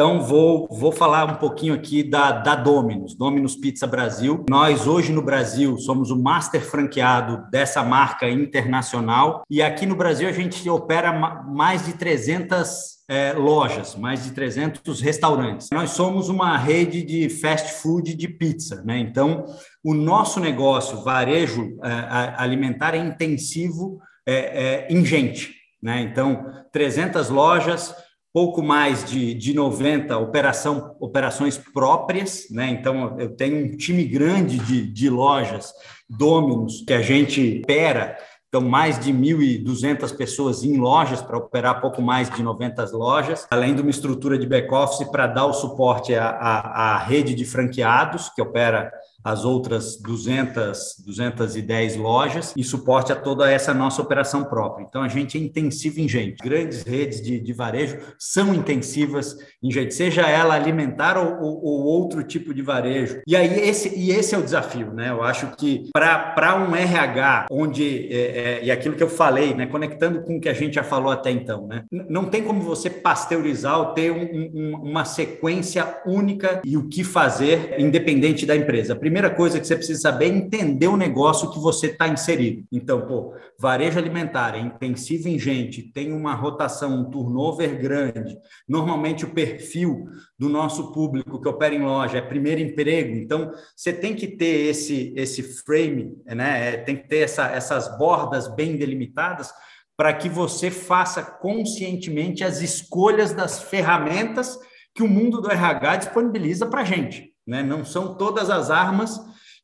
Então, 0.00 0.22
vou, 0.22 0.66
vou 0.70 0.90
falar 0.90 1.30
um 1.30 1.34
pouquinho 1.34 1.74
aqui 1.74 2.02
da, 2.02 2.32
da 2.32 2.56
Domino's, 2.56 3.14
Domino's 3.14 3.54
Pizza 3.54 3.86
Brasil. 3.86 4.46
Nós, 4.48 4.86
hoje 4.86 5.12
no 5.12 5.20
Brasil, 5.20 5.76
somos 5.76 6.10
o 6.10 6.18
master 6.18 6.62
franqueado 6.62 7.44
dessa 7.50 7.82
marca 7.82 8.26
internacional. 8.26 9.42
E 9.50 9.60
aqui 9.60 9.84
no 9.84 9.94
Brasil, 9.94 10.26
a 10.26 10.32
gente 10.32 10.66
opera 10.70 11.12
mais 11.46 11.84
de 11.84 11.92
300 11.92 13.00
é, 13.10 13.34
lojas, 13.34 13.94
mais 13.94 14.24
de 14.24 14.30
300 14.30 15.02
restaurantes. 15.02 15.68
Nós 15.70 15.90
somos 15.90 16.30
uma 16.30 16.56
rede 16.56 17.02
de 17.02 17.28
fast 17.28 17.82
food 17.82 18.14
de 18.14 18.26
pizza, 18.26 18.82
né? 18.82 18.98
Então, 18.98 19.44
o 19.84 19.92
nosso 19.92 20.40
negócio, 20.40 21.04
varejo 21.04 21.76
é, 21.84 22.34
alimentar, 22.38 22.94
é 22.94 22.98
intensivo 22.98 23.98
é, 24.26 24.34
é, 24.34 24.88
em 24.88 25.04
gente, 25.04 25.54
né? 25.82 26.00
Então, 26.00 26.46
300 26.72 27.28
lojas 27.28 27.94
pouco 28.32 28.62
mais 28.62 29.04
de, 29.04 29.34
de 29.34 29.54
90 29.54 30.16
operação, 30.18 30.96
operações 31.00 31.58
próprias, 31.58 32.46
né? 32.50 32.68
Então, 32.70 33.18
eu 33.18 33.34
tenho 33.34 33.64
um 33.64 33.76
time 33.76 34.04
grande 34.04 34.58
de, 34.58 34.86
de 34.86 35.10
lojas, 35.10 35.72
Dominos, 36.08 36.84
que 36.86 36.92
a 36.92 37.02
gente 37.02 37.60
opera. 37.62 38.16
Então, 38.48 38.60
mais 38.60 38.98
de 38.98 39.12
1.200 39.12 40.16
pessoas 40.16 40.64
em 40.64 40.76
lojas 40.76 41.22
para 41.22 41.38
operar 41.38 41.80
pouco 41.80 42.02
mais 42.02 42.28
de 42.30 42.42
90 42.42 42.84
lojas, 42.96 43.46
além 43.48 43.74
de 43.74 43.80
uma 43.80 43.90
estrutura 43.90 44.36
de 44.36 44.46
back-office 44.46 45.08
para 45.08 45.28
dar 45.28 45.46
o 45.46 45.52
suporte 45.52 46.14
à, 46.14 46.30
à, 46.30 46.94
à 46.94 46.98
rede 46.98 47.32
de 47.34 47.44
franqueados, 47.44 48.28
que 48.28 48.42
opera 48.42 48.92
as 49.24 49.44
outras 49.44 49.96
200, 50.00 51.02
210 51.04 51.96
lojas 51.96 52.52
e 52.56 52.64
suporte 52.64 53.12
a 53.12 53.16
toda 53.16 53.50
essa 53.50 53.74
nossa 53.74 54.00
operação 54.02 54.44
própria. 54.44 54.84
Então, 54.84 55.02
a 55.02 55.08
gente 55.08 55.36
é 55.36 55.40
intensivo 55.40 56.00
em 56.00 56.08
gente. 56.08 56.42
Grandes 56.42 56.82
redes 56.82 57.20
de, 57.20 57.38
de 57.40 57.52
varejo 57.52 57.98
são 58.18 58.54
intensivas 58.54 59.36
em 59.62 59.70
gente, 59.70 59.94
seja 59.94 60.22
ela 60.22 60.54
alimentar 60.54 61.18
ou, 61.18 61.40
ou, 61.40 61.64
ou, 61.64 61.84
outro 61.84 62.22
tipo 62.22 62.54
de 62.54 62.62
varejo. 62.62 63.20
E 63.26 63.36
aí, 63.36 63.68
esse, 63.68 63.96
e 63.96 64.10
esse 64.10 64.34
é 64.34 64.38
o 64.38 64.42
desafio, 64.42 64.92
né? 64.92 65.10
Eu 65.10 65.22
acho 65.22 65.48
que 65.56 65.90
para 65.92 66.56
um 66.56 66.74
RH, 66.74 67.46
onde, 67.50 68.08
é, 68.12 68.60
é, 68.60 68.64
e 68.64 68.70
aquilo 68.70 68.94
que 68.94 69.02
eu 69.02 69.08
falei, 69.08 69.54
né? 69.54 69.66
conectando 69.66 70.22
com 70.22 70.36
o 70.36 70.40
que 70.40 70.48
a 70.48 70.54
gente 70.54 70.74
já 70.74 70.82
falou 70.82 71.12
até 71.12 71.30
então, 71.30 71.66
né? 71.66 71.84
não 72.08 72.24
tem 72.24 72.42
como 72.42 72.60
você 72.60 72.88
pasteurizar 72.88 73.78
ou 73.78 73.86
ter 73.86 74.10
um, 74.10 74.50
um, 74.54 74.76
uma 74.82 75.04
sequência 75.04 76.00
única 76.06 76.60
e 76.64 76.76
o 76.76 76.88
que 76.88 77.04
fazer, 77.04 77.76
independente 77.78 78.46
da 78.46 78.56
empresa 78.56 78.94
primeira 79.10 79.28
coisa 79.28 79.58
que 79.58 79.66
você 79.66 79.74
precisa 79.74 80.02
saber 80.02 80.26
é 80.26 80.28
entender 80.28 80.86
o 80.86 80.96
negócio 80.96 81.50
que 81.50 81.58
você 81.58 81.88
está 81.88 82.06
inserido. 82.06 82.64
Então, 82.70 83.08
pô, 83.08 83.34
varejo 83.58 83.98
alimentar 83.98 84.54
é 84.54 84.60
intensivo 84.60 85.28
em 85.28 85.36
gente, 85.36 85.82
tem 85.82 86.12
uma 86.12 86.32
rotação, 86.32 87.00
um 87.00 87.10
turnover 87.10 87.76
grande. 87.76 88.38
Normalmente 88.68 89.24
o 89.24 89.34
perfil 89.34 90.04
do 90.38 90.48
nosso 90.48 90.92
público 90.92 91.40
que 91.40 91.48
opera 91.48 91.74
em 91.74 91.82
loja 91.82 92.18
é 92.18 92.22
primeiro 92.22 92.60
emprego, 92.60 93.16
então 93.16 93.50
você 93.76 93.92
tem 93.92 94.14
que 94.14 94.28
ter 94.28 94.68
esse 94.68 95.12
esse 95.16 95.42
frame, 95.42 96.16
né? 96.24 96.74
É, 96.74 96.76
tem 96.76 96.94
que 96.94 97.08
ter 97.08 97.18
essa, 97.18 97.46
essas 97.48 97.98
bordas 97.98 98.46
bem 98.54 98.76
delimitadas 98.76 99.52
para 99.96 100.14
que 100.14 100.28
você 100.28 100.70
faça 100.70 101.20
conscientemente 101.20 102.44
as 102.44 102.60
escolhas 102.60 103.32
das 103.32 103.60
ferramentas 103.60 104.56
que 104.94 105.02
o 105.02 105.08
mundo 105.08 105.40
do 105.40 105.50
RH 105.50 105.96
disponibiliza 105.96 106.66
para 106.66 106.82
a 106.82 106.84
gente. 106.84 107.29
Né? 107.50 107.64
Não 107.64 107.84
são 107.84 108.14
todas 108.14 108.48
as 108.48 108.70
armas 108.70 109.20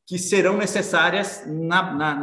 que 0.08 0.18
serão 0.18 0.56
necessárias 0.56 1.44
na, 1.46 1.94
na, 1.94 2.14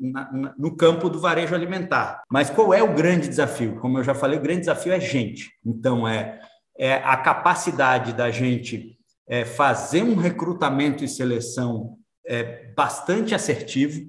na, 0.00 0.54
no 0.56 0.76
campo 0.76 1.10
do 1.10 1.20
varejo 1.20 1.52
alimentar. 1.52 2.22
Mas 2.30 2.48
qual 2.48 2.72
é 2.72 2.80
o 2.80 2.94
grande 2.94 3.28
desafio? 3.28 3.80
Como 3.80 3.98
eu 3.98 4.04
já 4.04 4.14
falei, 4.14 4.38
o 4.38 4.42
grande 4.42 4.60
desafio 4.60 4.92
é 4.92 5.00
gente. 5.00 5.50
Então, 5.66 6.06
é, 6.06 6.40
é 6.78 6.94
a 6.94 7.16
capacidade 7.16 8.12
da 8.12 8.30
gente 8.30 8.96
é, 9.28 9.44
fazer 9.44 10.04
um 10.04 10.14
recrutamento 10.14 11.02
e 11.02 11.08
seleção 11.08 11.96
é, 12.24 12.72
bastante 12.76 13.34
assertivo, 13.34 14.00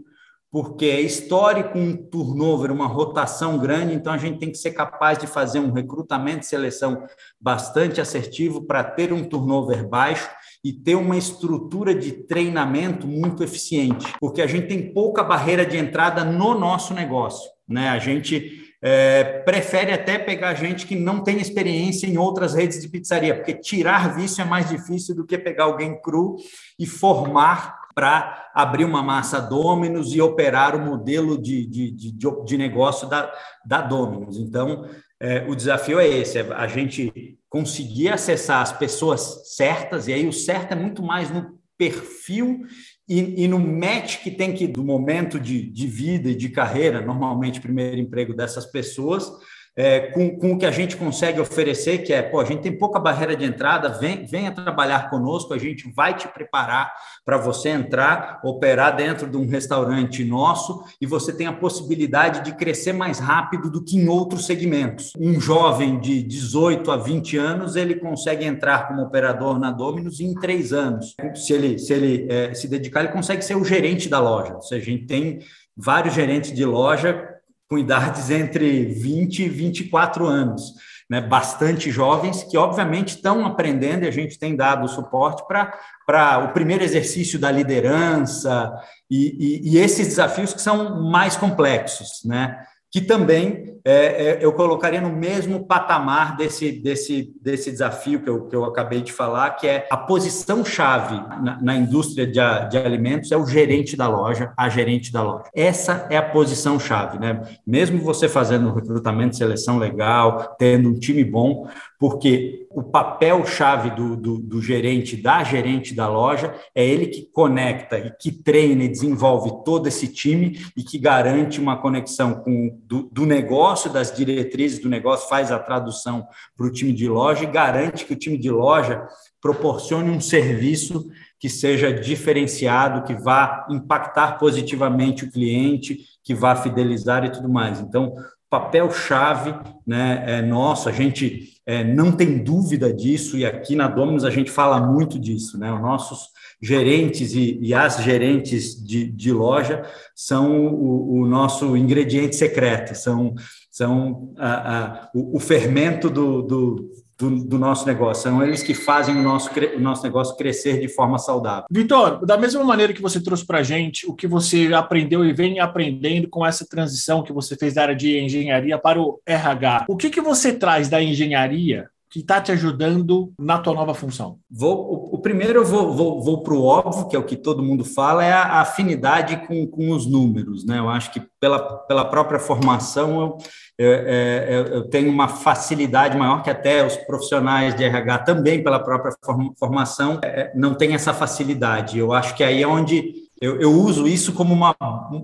porque 0.51 0.85
é 0.85 0.99
histórico 0.99 1.79
um 1.79 1.95
turnover, 1.95 2.71
uma 2.71 2.85
rotação 2.85 3.57
grande, 3.57 3.95
então 3.95 4.11
a 4.11 4.17
gente 4.17 4.37
tem 4.37 4.51
que 4.51 4.57
ser 4.57 4.71
capaz 4.71 5.17
de 5.17 5.25
fazer 5.25 5.59
um 5.59 5.71
recrutamento 5.71 6.41
e 6.41 6.45
seleção 6.45 7.03
bastante 7.39 8.01
assertivo 8.01 8.63
para 8.65 8.83
ter 8.83 9.13
um 9.13 9.23
turnover 9.23 9.87
baixo 9.87 10.29
e 10.63 10.73
ter 10.73 10.95
uma 10.95 11.17
estrutura 11.17 11.95
de 11.95 12.11
treinamento 12.11 13.07
muito 13.07 13.43
eficiente, 13.43 14.13
porque 14.19 14.41
a 14.41 14.47
gente 14.47 14.67
tem 14.67 14.93
pouca 14.93 15.23
barreira 15.23 15.65
de 15.65 15.77
entrada 15.77 16.25
no 16.25 16.53
nosso 16.53 16.93
negócio, 16.93 17.49
né? 17.67 17.89
A 17.89 17.97
gente 17.97 18.61
é, 18.83 19.23
prefere 19.23 19.91
até 19.91 20.17
pegar 20.17 20.53
gente 20.55 20.85
que 20.85 20.95
não 20.95 21.23
tem 21.23 21.39
experiência 21.39 22.07
em 22.07 22.17
outras 22.17 22.53
redes 22.53 22.81
de 22.81 22.89
pizzaria, 22.89 23.35
porque 23.35 23.53
tirar 23.53 24.15
vício 24.15 24.41
é 24.41 24.45
mais 24.45 24.69
difícil 24.69 25.15
do 25.15 25.25
que 25.25 25.37
pegar 25.37 25.65
alguém 25.65 25.99
cru 26.01 26.35
e 26.77 26.85
formar 26.85 27.80
para 27.93 28.49
abrir 28.53 28.85
uma 28.85 29.03
massa 29.03 29.39
Dominus 29.39 30.13
e 30.13 30.21
operar 30.21 30.75
o 30.75 30.85
modelo 30.85 31.41
de, 31.41 31.65
de, 31.65 31.91
de, 31.91 32.17
de 32.45 32.57
negócio 32.57 33.07
da, 33.07 33.31
da 33.65 33.81
Dominus. 33.81 34.37
Então, 34.37 34.85
é, 35.19 35.45
o 35.47 35.55
desafio 35.55 35.99
é 35.99 36.07
esse: 36.07 36.39
é 36.39 36.53
a 36.53 36.67
gente 36.67 37.37
conseguir 37.49 38.09
acessar 38.09 38.61
as 38.61 38.71
pessoas 38.71 39.55
certas, 39.55 40.07
e 40.07 40.13
aí 40.13 40.27
o 40.27 40.33
certo 40.33 40.71
é 40.71 40.75
muito 40.75 41.03
mais 41.03 41.29
no 41.29 41.59
perfil 41.77 42.61
e, 43.09 43.43
e, 43.43 43.47
no 43.47 43.59
match 43.59 44.21
que 44.21 44.29
tem 44.29 44.53
que, 44.53 44.67
do 44.67 44.83
momento 44.83 45.39
de, 45.39 45.63
de 45.63 45.87
vida 45.87 46.29
e 46.29 46.35
de 46.35 46.49
carreira, 46.49 47.01
normalmente 47.01 47.59
primeiro 47.59 47.97
emprego 47.97 48.35
dessas 48.35 48.67
pessoas, 48.67 49.29
é, 49.75 50.11
com, 50.11 50.37
com, 50.37 50.53
o 50.53 50.57
que 50.57 50.65
a 50.65 50.71
gente 50.71 50.97
consegue 50.97 51.39
oferecer, 51.39 51.99
que 51.99 52.11
é, 52.11 52.21
pô, 52.21 52.39
a 52.39 52.45
gente 52.45 52.61
tem 52.61 52.77
pouca 52.77 52.99
barreira 52.99 53.35
de 53.35 53.45
entrada, 53.45 53.89
vem, 53.89 54.25
venha 54.25 54.51
trabalhar 54.51 55.09
conosco, 55.09 55.53
a 55.53 55.57
gente 55.57 55.89
vai 55.93 56.15
te 56.15 56.27
preparar 56.27 56.93
para 57.25 57.37
você 57.37 57.69
entrar, 57.69 58.41
operar 58.43 58.95
dentro 58.95 59.29
de 59.29 59.37
um 59.37 59.47
restaurante 59.47 60.23
nosso 60.25 60.83
e 60.99 61.05
você 61.05 61.31
tem 61.31 61.47
a 61.47 61.53
possibilidade 61.53 62.43
de 62.43 62.55
crescer 62.55 62.93
mais 62.93 63.19
rápido 63.19 63.69
do 63.69 63.83
que 63.83 63.97
em 63.97 64.09
outros 64.09 64.45
segmentos. 64.45 65.13
Um 65.17 65.39
jovem 65.39 65.99
de 65.99 66.21
18 66.21 66.91
a 66.91 66.97
20 66.97 67.37
anos, 67.37 67.75
ele 67.75 67.95
consegue 67.95 68.45
entrar 68.45 68.87
como 68.87 69.01
operador 69.01 69.57
na 69.57 69.71
Dominus 69.71 70.19
em 70.19 70.33
três 70.33 70.73
anos. 70.73 71.15
Se 71.35 71.53
ele 71.53 71.79
se, 71.79 71.93
ele, 71.93 72.27
é, 72.29 72.53
se 72.53 72.67
dedicar, 72.67 73.01
ele 73.01 73.13
consegue 73.13 73.41
ser 73.41 73.55
o 73.55 73.63
gerente 73.63 74.09
da 74.09 74.19
loja. 74.19 74.55
Ou 74.55 74.61
seja, 74.61 74.81
a 74.81 74.85
gente 74.85 75.05
tem 75.05 75.39
vários 75.75 76.13
gerentes 76.13 76.53
de 76.53 76.65
loja 76.65 77.30
com 77.71 77.77
idades 77.77 78.29
entre 78.29 78.83
20 78.83 79.43
e 79.43 79.47
24 79.47 80.27
anos, 80.27 80.73
né? 81.09 81.21
bastante 81.21 81.89
jovens 81.89 82.43
que, 82.43 82.57
obviamente, 82.57 83.15
estão 83.15 83.45
aprendendo 83.45 84.03
e 84.03 84.09
a 84.09 84.11
gente 84.11 84.37
tem 84.37 84.57
dado 84.57 84.89
suporte 84.89 85.41
para 85.47 86.49
o 86.49 86.51
primeiro 86.51 86.83
exercício 86.83 87.39
da 87.39 87.49
liderança 87.49 88.73
e, 89.09 89.61
e, 89.63 89.71
e 89.71 89.77
esses 89.77 90.05
desafios 90.05 90.53
que 90.53 90.61
são 90.61 91.01
mais 91.01 91.37
complexos, 91.37 92.25
né? 92.25 92.61
que 92.91 92.99
também 92.99 93.79
é, 93.83 94.37
eu 94.41 94.53
colocaria 94.53 95.01
no 95.01 95.09
mesmo 95.09 95.65
patamar 95.65 96.35
desse, 96.35 96.71
desse, 96.71 97.33
desse 97.41 97.71
desafio 97.71 98.21
que 98.21 98.29
eu, 98.29 98.47
que 98.47 98.55
eu 98.55 98.65
acabei 98.65 99.01
de 99.01 99.11
falar, 99.11 99.51
que 99.51 99.67
é 99.67 99.87
a 99.89 99.97
posição-chave 99.97 101.15
na, 101.43 101.61
na, 101.61 101.75
indústria 101.75 102.25
de, 102.25 102.39
de, 102.69 102.77
alimentos 102.77 103.31
é 103.31 103.37
o 103.37 103.45
gerente 103.45 103.95
da 103.95 104.07
loja, 104.07 104.53
a 104.57 104.69
gerente 104.69 105.11
da 105.11 105.23
loja. 105.23 105.45
Essa 105.55 106.07
é 106.09 106.17
a 106.17 106.21
posição-chave, 106.21 107.19
né? 107.19 107.41
Mesmo 107.65 107.99
você 107.99 108.27
fazendo 108.27 108.73
recrutamento, 108.73 109.35
seleção 109.35 109.77
legal, 109.77 110.55
tendo 110.57 110.89
um 110.89 110.99
time 110.99 111.23
bom, 111.23 111.67
porque 111.99 112.67
o 112.73 112.81
papel-chave 112.81 113.91
do, 113.91 114.15
do, 114.15 114.39
do, 114.39 114.61
gerente, 114.61 115.15
da 115.15 115.43
gerente 115.43 115.93
da 115.93 116.07
loja, 116.07 116.55
é 116.73 116.85
ele 116.85 117.07
que 117.07 117.21
conecta 117.31 117.97
e 117.99 118.11
que 118.11 118.31
treina 118.31 118.83
e 118.83 118.89
desenvolve 118.89 119.63
todo 119.63 119.87
esse 119.87 120.07
time 120.07 120.59
e 120.75 120.83
que 120.83 120.97
garante 120.97 121.59
uma 121.59 121.77
conexão 121.77 122.35
com 122.35 122.79
do, 122.87 123.03
do 123.03 123.25
negócio, 123.25 123.61
das 123.89 124.11
diretrizes 124.15 124.79
do 124.79 124.89
negócio, 124.89 125.29
faz 125.29 125.51
a 125.51 125.59
tradução 125.59 126.27
para 126.55 126.65
o 126.65 126.71
time 126.71 126.93
de 126.93 127.07
loja 127.07 127.43
e 127.43 127.47
garante 127.47 128.05
que 128.05 128.13
o 128.13 128.17
time 128.17 128.37
de 128.37 128.49
loja 128.49 129.07
proporcione 129.41 130.09
um 130.09 130.21
serviço 130.21 131.09
que 131.39 131.49
seja 131.49 131.91
diferenciado, 131.91 133.03
que 133.03 133.15
vá 133.15 133.65
impactar 133.69 134.37
positivamente 134.37 135.25
o 135.25 135.31
cliente, 135.31 135.99
que 136.23 136.35
vá 136.35 136.55
fidelizar 136.55 137.25
e 137.25 137.31
tudo 137.31 137.49
mais. 137.49 137.79
Então, 137.79 138.13
papel-chave 138.49 139.55
né, 139.87 140.23
é 140.27 140.41
nosso, 140.41 140.89
a 140.89 140.91
gente 140.91 141.51
é, 141.65 141.83
não 141.83 142.11
tem 142.11 142.43
dúvida 142.43 142.93
disso, 142.93 143.37
e 143.37 143.45
aqui 143.45 143.75
na 143.75 143.87
Dominus 143.87 144.25
a 144.25 144.29
gente 144.29 144.51
fala 144.51 144.79
muito 144.79 145.17
disso, 145.17 145.57
né? 145.57 145.71
Os 145.71 145.81
nossos 145.81 146.27
gerentes 146.61 147.33
e, 147.33 147.57
e 147.61 147.73
as 147.73 148.03
gerentes 148.03 148.75
de, 148.81 149.05
de 149.05 149.31
loja 149.31 149.83
são 150.15 150.67
o, 150.67 151.21
o, 151.21 151.27
nosso 151.27 151.75
ingrediente 151.75 152.35
secreto, 152.35 152.95
são, 152.95 153.33
são 153.69 154.33
a, 154.37 154.77
a, 154.77 155.09
o, 155.15 155.37
o 155.37 155.39
fermento 155.39 156.09
do, 156.09 156.41
do 156.41 156.91
do, 157.21 157.45
do, 157.45 157.59
nosso 157.59 157.85
negócio. 157.85 158.23
São 158.23 158.43
eles 158.43 158.63
que 158.63 158.73
fazem 158.73 159.15
o 159.15 159.21
nosso, 159.21 159.51
o 159.75 159.79
nosso 159.79 160.03
negócio 160.03 160.35
crescer 160.35 160.79
de 160.79 160.87
forma 160.87 161.19
saudável. 161.19 161.65
Vitor, 161.69 162.25
da 162.25 162.35
mesma 162.35 162.63
maneira 162.63 162.93
que 162.93 163.01
você 163.01 163.21
trouxe 163.21 163.45
para 163.45 163.59
a 163.59 163.63
gente 163.63 164.07
o 164.07 164.15
que 164.15 164.25
você 164.25 164.73
aprendeu 164.73 165.23
e 165.23 165.31
vem 165.31 165.59
aprendendo 165.59 166.27
com 166.27 166.43
essa 166.43 166.65
transição 166.67 167.21
que 167.21 167.31
você 167.31 167.55
fez 167.55 167.75
da 167.75 167.83
área 167.83 167.95
de 167.95 168.19
engenharia 168.19 168.77
para 168.77 168.99
o 168.99 169.21
RH, 169.25 169.85
o 169.87 169.95
que, 169.95 170.09
que 170.09 170.19
você 170.19 170.51
traz 170.51 170.89
da 170.89 171.01
engenharia 171.01 171.90
que 172.11 172.19
está 172.19 172.41
te 172.41 172.51
ajudando 172.51 173.31
na 173.39 173.57
tua 173.57 173.73
nova 173.73 173.93
função? 173.93 174.37
Vou, 174.51 174.75
o, 174.75 175.15
o 175.15 175.17
primeiro 175.19 175.59
eu 175.59 175.65
vou, 175.65 175.93
vou, 175.93 176.21
vou 176.21 176.43
para 176.43 176.53
o 176.53 176.65
óbvio, 176.65 177.07
que 177.07 177.15
é 177.15 177.19
o 177.19 177.23
que 177.23 177.37
todo 177.37 177.63
mundo 177.63 177.85
fala, 177.85 178.25
é 178.25 178.33
a, 178.33 178.59
afinidade 178.59 179.47
com, 179.47 179.65
com 179.65 179.91
os 179.91 180.05
números. 180.05 180.65
Né? 180.65 180.77
Eu 180.77 180.89
acho 180.89 181.09
que 181.13 181.21
pela, 181.39 181.59
pela 181.59 182.03
própria 182.03 182.37
formação 182.37 183.21
eu, 183.21 183.37
eu, 183.77 183.91
eu, 183.91 184.65
eu 184.65 184.89
tenho 184.89 185.09
uma 185.09 185.29
facilidade 185.29 186.17
maior 186.17 186.43
que 186.43 186.49
até 186.49 186.85
os 186.85 186.97
profissionais 186.97 187.73
de 187.75 187.85
RH 187.85 188.19
também, 188.19 188.61
pela 188.61 188.79
própria 188.79 189.15
formação, 189.57 190.19
é, 190.21 190.51
não 190.53 190.73
tem 190.73 190.93
essa 190.93 191.13
facilidade. 191.13 191.97
Eu 191.97 192.11
acho 192.11 192.35
que 192.35 192.43
aí 192.43 192.61
é 192.61 192.67
onde 192.67 193.30
eu, 193.41 193.59
eu, 193.59 193.73
uso 193.73 194.07
isso 194.07 194.33
como 194.33 194.53
uma, 194.53 194.75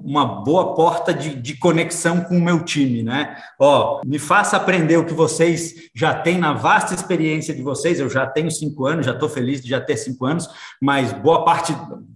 uma 0.03 0.25
boa 0.43 0.73
porta 0.73 1.13
de, 1.13 1.35
de 1.35 1.55
conexão 1.55 2.21
com 2.21 2.35
o 2.35 2.41
meu 2.41 2.65
time, 2.65 3.03
né? 3.03 3.37
Ó, 3.59 4.01
me 4.03 4.17
faça 4.17 4.57
aprender 4.57 4.97
o 4.97 5.05
que 5.05 5.13
vocês 5.13 5.89
já 5.93 6.15
têm 6.15 6.39
na 6.39 6.51
vasta 6.51 6.95
experiência 6.95 7.53
de 7.53 7.61
vocês. 7.61 7.99
Eu 7.99 8.09
já 8.09 8.25
tenho 8.25 8.49
cinco 8.49 8.87
anos, 8.87 9.05
já 9.05 9.11
estou 9.11 9.29
feliz 9.29 9.61
de 9.61 9.69
já 9.69 9.79
ter 9.79 9.97
cinco 9.97 10.25
anos, 10.25 10.49
mas 10.81 11.13
boa 11.13 11.45
parte, 11.45 11.75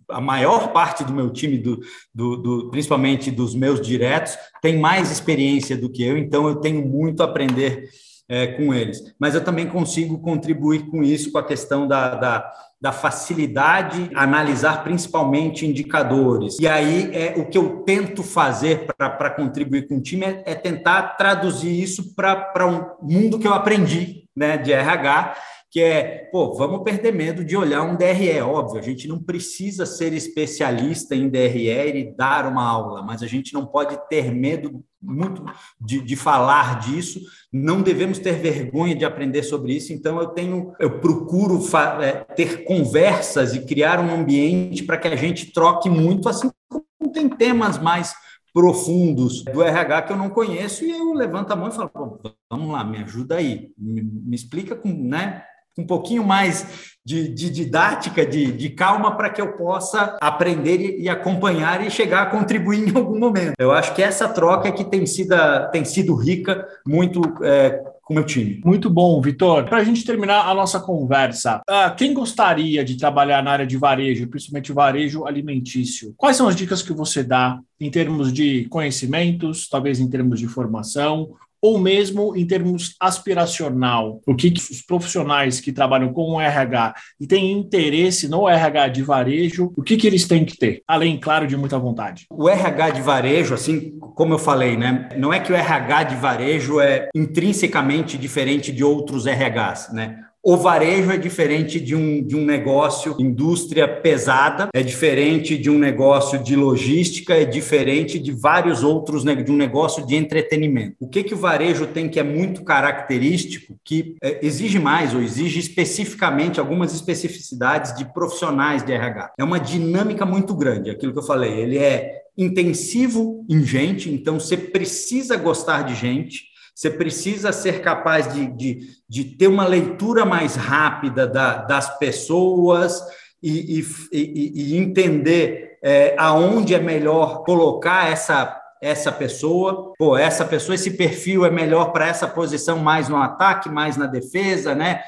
a 0.10 0.20
maior 0.20 0.74
parte 0.74 1.04
do 1.04 1.14
meu 1.14 1.30
time, 1.30 1.60
do, 1.60 1.80
do, 2.12 2.36
do, 2.38 2.72
principalmente 2.72 3.30
dos 3.30 3.54
meus 3.54 3.80
diretos, 3.80 4.36
tem 4.60 4.80
mais 4.80 5.12
experiência 5.12 5.78
do 5.78 5.88
que 5.88 6.04
eu, 6.04 6.18
então 6.18 6.48
eu 6.48 6.56
tenho 6.56 6.84
muito 6.84 7.22
a 7.22 7.28
aprender 7.28 7.88
é, 8.28 8.48
com 8.48 8.74
eles. 8.74 9.14
Mas 9.20 9.36
eu 9.36 9.44
também 9.44 9.68
consigo 9.68 10.18
contribuir 10.20 10.88
com 10.88 11.04
isso, 11.04 11.32
com 11.32 11.38
a 11.38 11.46
questão 11.46 11.88
da, 11.88 12.16
da 12.16 12.52
da 12.82 12.92
facilidade 12.92 14.10
analisar 14.16 14.84
principalmente 14.84 15.68
indicadores. 15.68 16.58
E 16.60 16.68
aí 16.68 17.12
é 17.14 17.36
o 17.38 17.48
que 17.48 17.58
eu 17.58 17.84
tento 17.84 18.24
fazer 18.24 18.88
para 18.98 19.30
contribuir 19.30 19.88
com 19.88 19.98
o 19.98 20.02
time 20.02 20.26
é, 20.26 20.44
é 20.48 20.56
tentar 20.56 21.16
traduzir 21.16 21.80
isso 21.80 22.16
para 22.16 22.66
um 22.66 22.84
mundo 23.02 23.38
que 23.38 23.48
eu 23.48 23.54
aprendi 23.54 24.24
né, 24.36 24.58
de 24.58 24.74
RH 24.74 25.36
que 25.72 25.80
é, 25.80 26.30
pô, 26.34 26.54
vamos 26.54 26.84
perder 26.84 27.14
medo 27.14 27.46
de 27.46 27.56
olhar 27.56 27.82
um 27.84 27.96
DRE, 27.96 28.42
óbvio, 28.42 28.78
a 28.78 28.84
gente 28.84 29.08
não 29.08 29.24
precisa 29.24 29.86
ser 29.86 30.12
especialista 30.12 31.16
em 31.16 31.30
DRE 31.30 31.98
e 31.98 32.14
dar 32.14 32.46
uma 32.46 32.68
aula, 32.68 33.02
mas 33.02 33.24
a 33.24 33.28
gente 33.28 33.54
não 33.54 33.66
pode 33.66 33.98
ter 34.10 34.34
medo 34.34 34.84
muito 35.02 35.44
de, 35.80 36.02
de 36.02 36.16
falar 36.16 36.80
disso, 36.80 37.20
não 37.52 37.82
devemos 37.82 38.20
ter 38.20 38.34
vergonha 38.34 38.96
de 38.96 39.04
aprender 39.04 39.44
sobre 39.44 39.74
isso, 39.74 39.92
então 39.92 40.20
eu 40.20 40.28
tenho, 40.28 40.74
eu 40.80 41.00
procuro 41.00 41.60
é, 42.02 42.24
ter 42.36 42.64
conversas 42.64 43.56
e 43.56 43.66
criar 43.66 44.00
um 44.00 44.14
ambiente 44.14 44.84
para 44.84 44.98
que 44.98 45.08
a 45.08 45.16
gente 45.16 45.52
troque 45.52 45.90
muito, 45.90 46.30
assim 46.30 46.50
como 46.70 47.12
tem 47.12 47.28
temas 47.28 47.78
mais 47.78 48.14
profundos 48.54 49.44
do 49.46 49.64
RH 49.64 50.02
que 50.04 50.14
eu 50.14 50.18
não 50.18 50.30
conheço. 50.30 50.84
E 50.84 50.92
eu 50.92 51.14
levanto 51.14 51.52
a 51.52 51.56
mão 51.56 51.70
e 51.70 51.72
falo, 51.72 52.20
vamos 52.50 52.72
lá, 52.72 52.84
me 52.84 52.98
ajuda 52.98 53.38
aí, 53.38 53.72
me, 53.78 54.02
me 54.02 54.36
explica 54.36 54.76
com, 54.76 54.90
né, 54.90 55.44
um 55.78 55.86
pouquinho 55.86 56.24
mais 56.24 56.92
de, 57.04 57.28
de 57.30 57.50
didática, 57.50 58.26
de, 58.26 58.52
de 58.52 58.70
calma, 58.70 59.16
para 59.16 59.30
que 59.30 59.42
eu 59.42 59.54
possa 59.54 60.18
aprender 60.22 61.00
e, 61.00 61.10
acompanhar 61.10 61.86
e 61.86 61.90
chegar 61.90 62.24
a 62.24 62.26
contribuir 62.28 62.88
em 62.90 62.96
algum 62.96 63.18
momento. 63.18 63.54
Eu 63.58 63.72
acho 63.72 63.94
que 63.96 64.04
essa 64.04 64.30
troca 64.30 64.70
é 64.70 64.72
que 64.72 64.84
tem 64.84 65.06
sido, 65.06 65.36
tem 65.72 65.84
sido 65.84 66.16
rica 66.16 66.68
muito 66.86 67.22
é, 67.44 67.82
com 68.04 68.14
o 68.14 68.16
meu 68.16 68.26
time. 68.26 68.62
Muito 68.64 68.90
bom, 68.90 69.20
Vitor. 69.20 69.66
Para 69.66 69.78
a 69.78 69.84
gente 69.84 70.06
terminar 70.06 70.48
a 70.48 70.54
nossa 70.54 70.80
conversa, 70.80 71.62
uh, 71.68 71.96
quem 71.96 72.14
gostaria 72.14 72.84
de 72.84 72.98
trabalhar 72.98 73.42
na 73.42 73.52
área 73.52 73.66
de 73.66 73.78
varejo, 73.78 74.28
principalmente 74.28 74.72
varejo 74.72 75.26
alimentício, 75.26 76.14
quais 76.18 76.38
são 76.38 76.48
as 76.48 76.56
dicas 76.56 76.84
que 76.84 76.94
você 76.94 77.24
dá 77.24 77.60
em 77.80 77.90
termos 77.90 78.32
de 78.32 78.66
conhecimentos, 78.66 79.68
talvez 79.68 80.00
em 80.00 80.10
termos 80.10 80.40
de 80.40 80.48
formação, 80.48 81.32
ou 81.62 81.80
mesmo 81.80 82.36
em 82.36 82.46
termos 82.46 82.96
aspiracional, 83.00 84.20
o 84.26 84.36
que, 84.36 84.54
os 84.54 84.82
profissionais 84.82 85.60
que 85.60 85.72
trabalham 85.72 86.12
com 86.12 86.34
o 86.34 86.42
RH 86.42 86.96
e 87.20 87.28
têm 87.28 87.52
interesse 87.52 88.28
no 88.28 88.50
RH 88.50 88.88
de 88.90 89.04
varejo, 89.04 89.72
o 89.78 89.84
que, 89.84 89.96
que 89.96 90.08
eles 90.08 90.28
têm 90.28 90.44
que 90.44 90.58
ter, 90.58 90.82
além, 90.88 91.20
claro, 91.20 91.46
de 91.46 91.56
muita 91.56 91.78
vontade? 91.78 92.26
O 92.30 92.50
RH 92.50 92.90
de 92.92 93.02
varejo, 93.02 93.54
assim 93.54 93.98
como 94.16 94.34
eu 94.34 94.40
falei, 94.40 94.76
né, 94.76 95.10
não 95.18 95.32
é 95.32 95.40
que 95.40 95.52
o 95.52 95.56
RH 95.56 96.04
de 96.04 96.16
varejo 96.16 96.80
é 96.80 97.10
intrinsecamente 97.16 98.18
diferente 98.18 98.72
de 98.72 98.84
outros 98.84 99.26
RHs, 99.26 99.94
né? 99.94 100.18
O 100.44 100.58
varejo 100.58 101.12
é 101.12 101.18
diferente 101.18 101.80
de 101.80 101.96
um, 101.96 102.24
de 102.24 102.36
um 102.36 102.44
negócio 102.44 103.16
indústria 103.20 103.88
pesada, 103.88 104.70
é 104.74 104.82
diferente 104.82 105.56
de 105.56 105.70
um 105.70 105.78
negócio 105.78 106.42
de 106.44 106.56
logística, 106.56 107.36
é 107.36 107.46
diferente 107.46 108.18
de 108.18 108.32
vários 108.32 108.84
outros, 108.84 109.24
de 109.24 109.52
um 109.52 109.56
negócio 109.56 110.06
de 110.06 110.16
entretenimento. 110.16 110.96
O 111.00 111.08
que, 111.08 111.24
que 111.24 111.34
o 111.36 111.38
varejo 111.38 111.86
tem 111.86 112.10
que 112.10 112.20
é 112.20 112.24
muito 112.24 112.64
característico, 112.64 113.76
que 113.84 114.16
é, 114.22 114.44
exige 114.46 114.80
mais 114.80 115.14
ou 115.14 115.22
exige 115.22 115.60
especificamente 115.60 116.60
algumas 116.60 116.94
especificidades 116.94 117.96
de 117.96 118.06
profissionais 118.12 118.84
de 118.84 118.92
RH? 118.94 119.34
É 119.38 119.44
uma 119.44 119.60
dinâmica 119.60 120.26
muito 120.26 120.56
grande, 120.56 120.90
aquilo 120.90 121.14
que 121.14 121.20
eu 121.20 121.24
falei, 121.24 121.54
ele 121.54 121.78
é 121.78 122.22
intensivo 122.36 123.46
em 123.48 123.64
gente, 123.64 124.12
então 124.12 124.40
você 124.40 124.58
precisa 124.58 125.36
gostar 125.36 125.84
de 125.84 125.94
gente, 125.94 126.51
você 126.82 126.90
precisa 126.90 127.52
ser 127.52 127.82
capaz 127.82 128.34
de, 128.34 128.48
de, 128.48 128.80
de 129.08 129.24
ter 129.24 129.46
uma 129.46 129.68
leitura 129.68 130.26
mais 130.26 130.56
rápida 130.56 131.28
da, 131.28 131.58
das 131.58 132.00
pessoas 132.00 133.04
e, 133.42 133.84
e, 134.12 134.74
e 134.74 134.78
entender 134.78 135.78
é, 135.84 136.16
aonde 136.18 136.74
é 136.74 136.80
melhor 136.80 137.44
colocar 137.44 138.12
essa 138.12 138.60
essa 138.82 139.12
pessoa, 139.12 139.94
pô, 139.96 140.18
essa 140.18 140.44
pessoa, 140.44 140.74
esse 140.74 140.98
perfil 140.98 141.46
é 141.46 141.52
melhor 141.52 141.92
para 141.92 142.08
essa 142.08 142.28
posição 142.28 142.80
mais 142.80 143.08
no 143.08 143.16
ataque, 143.16 143.70
mais 143.70 143.96
na 143.96 144.08
defesa, 144.08 144.74
né? 144.74 145.02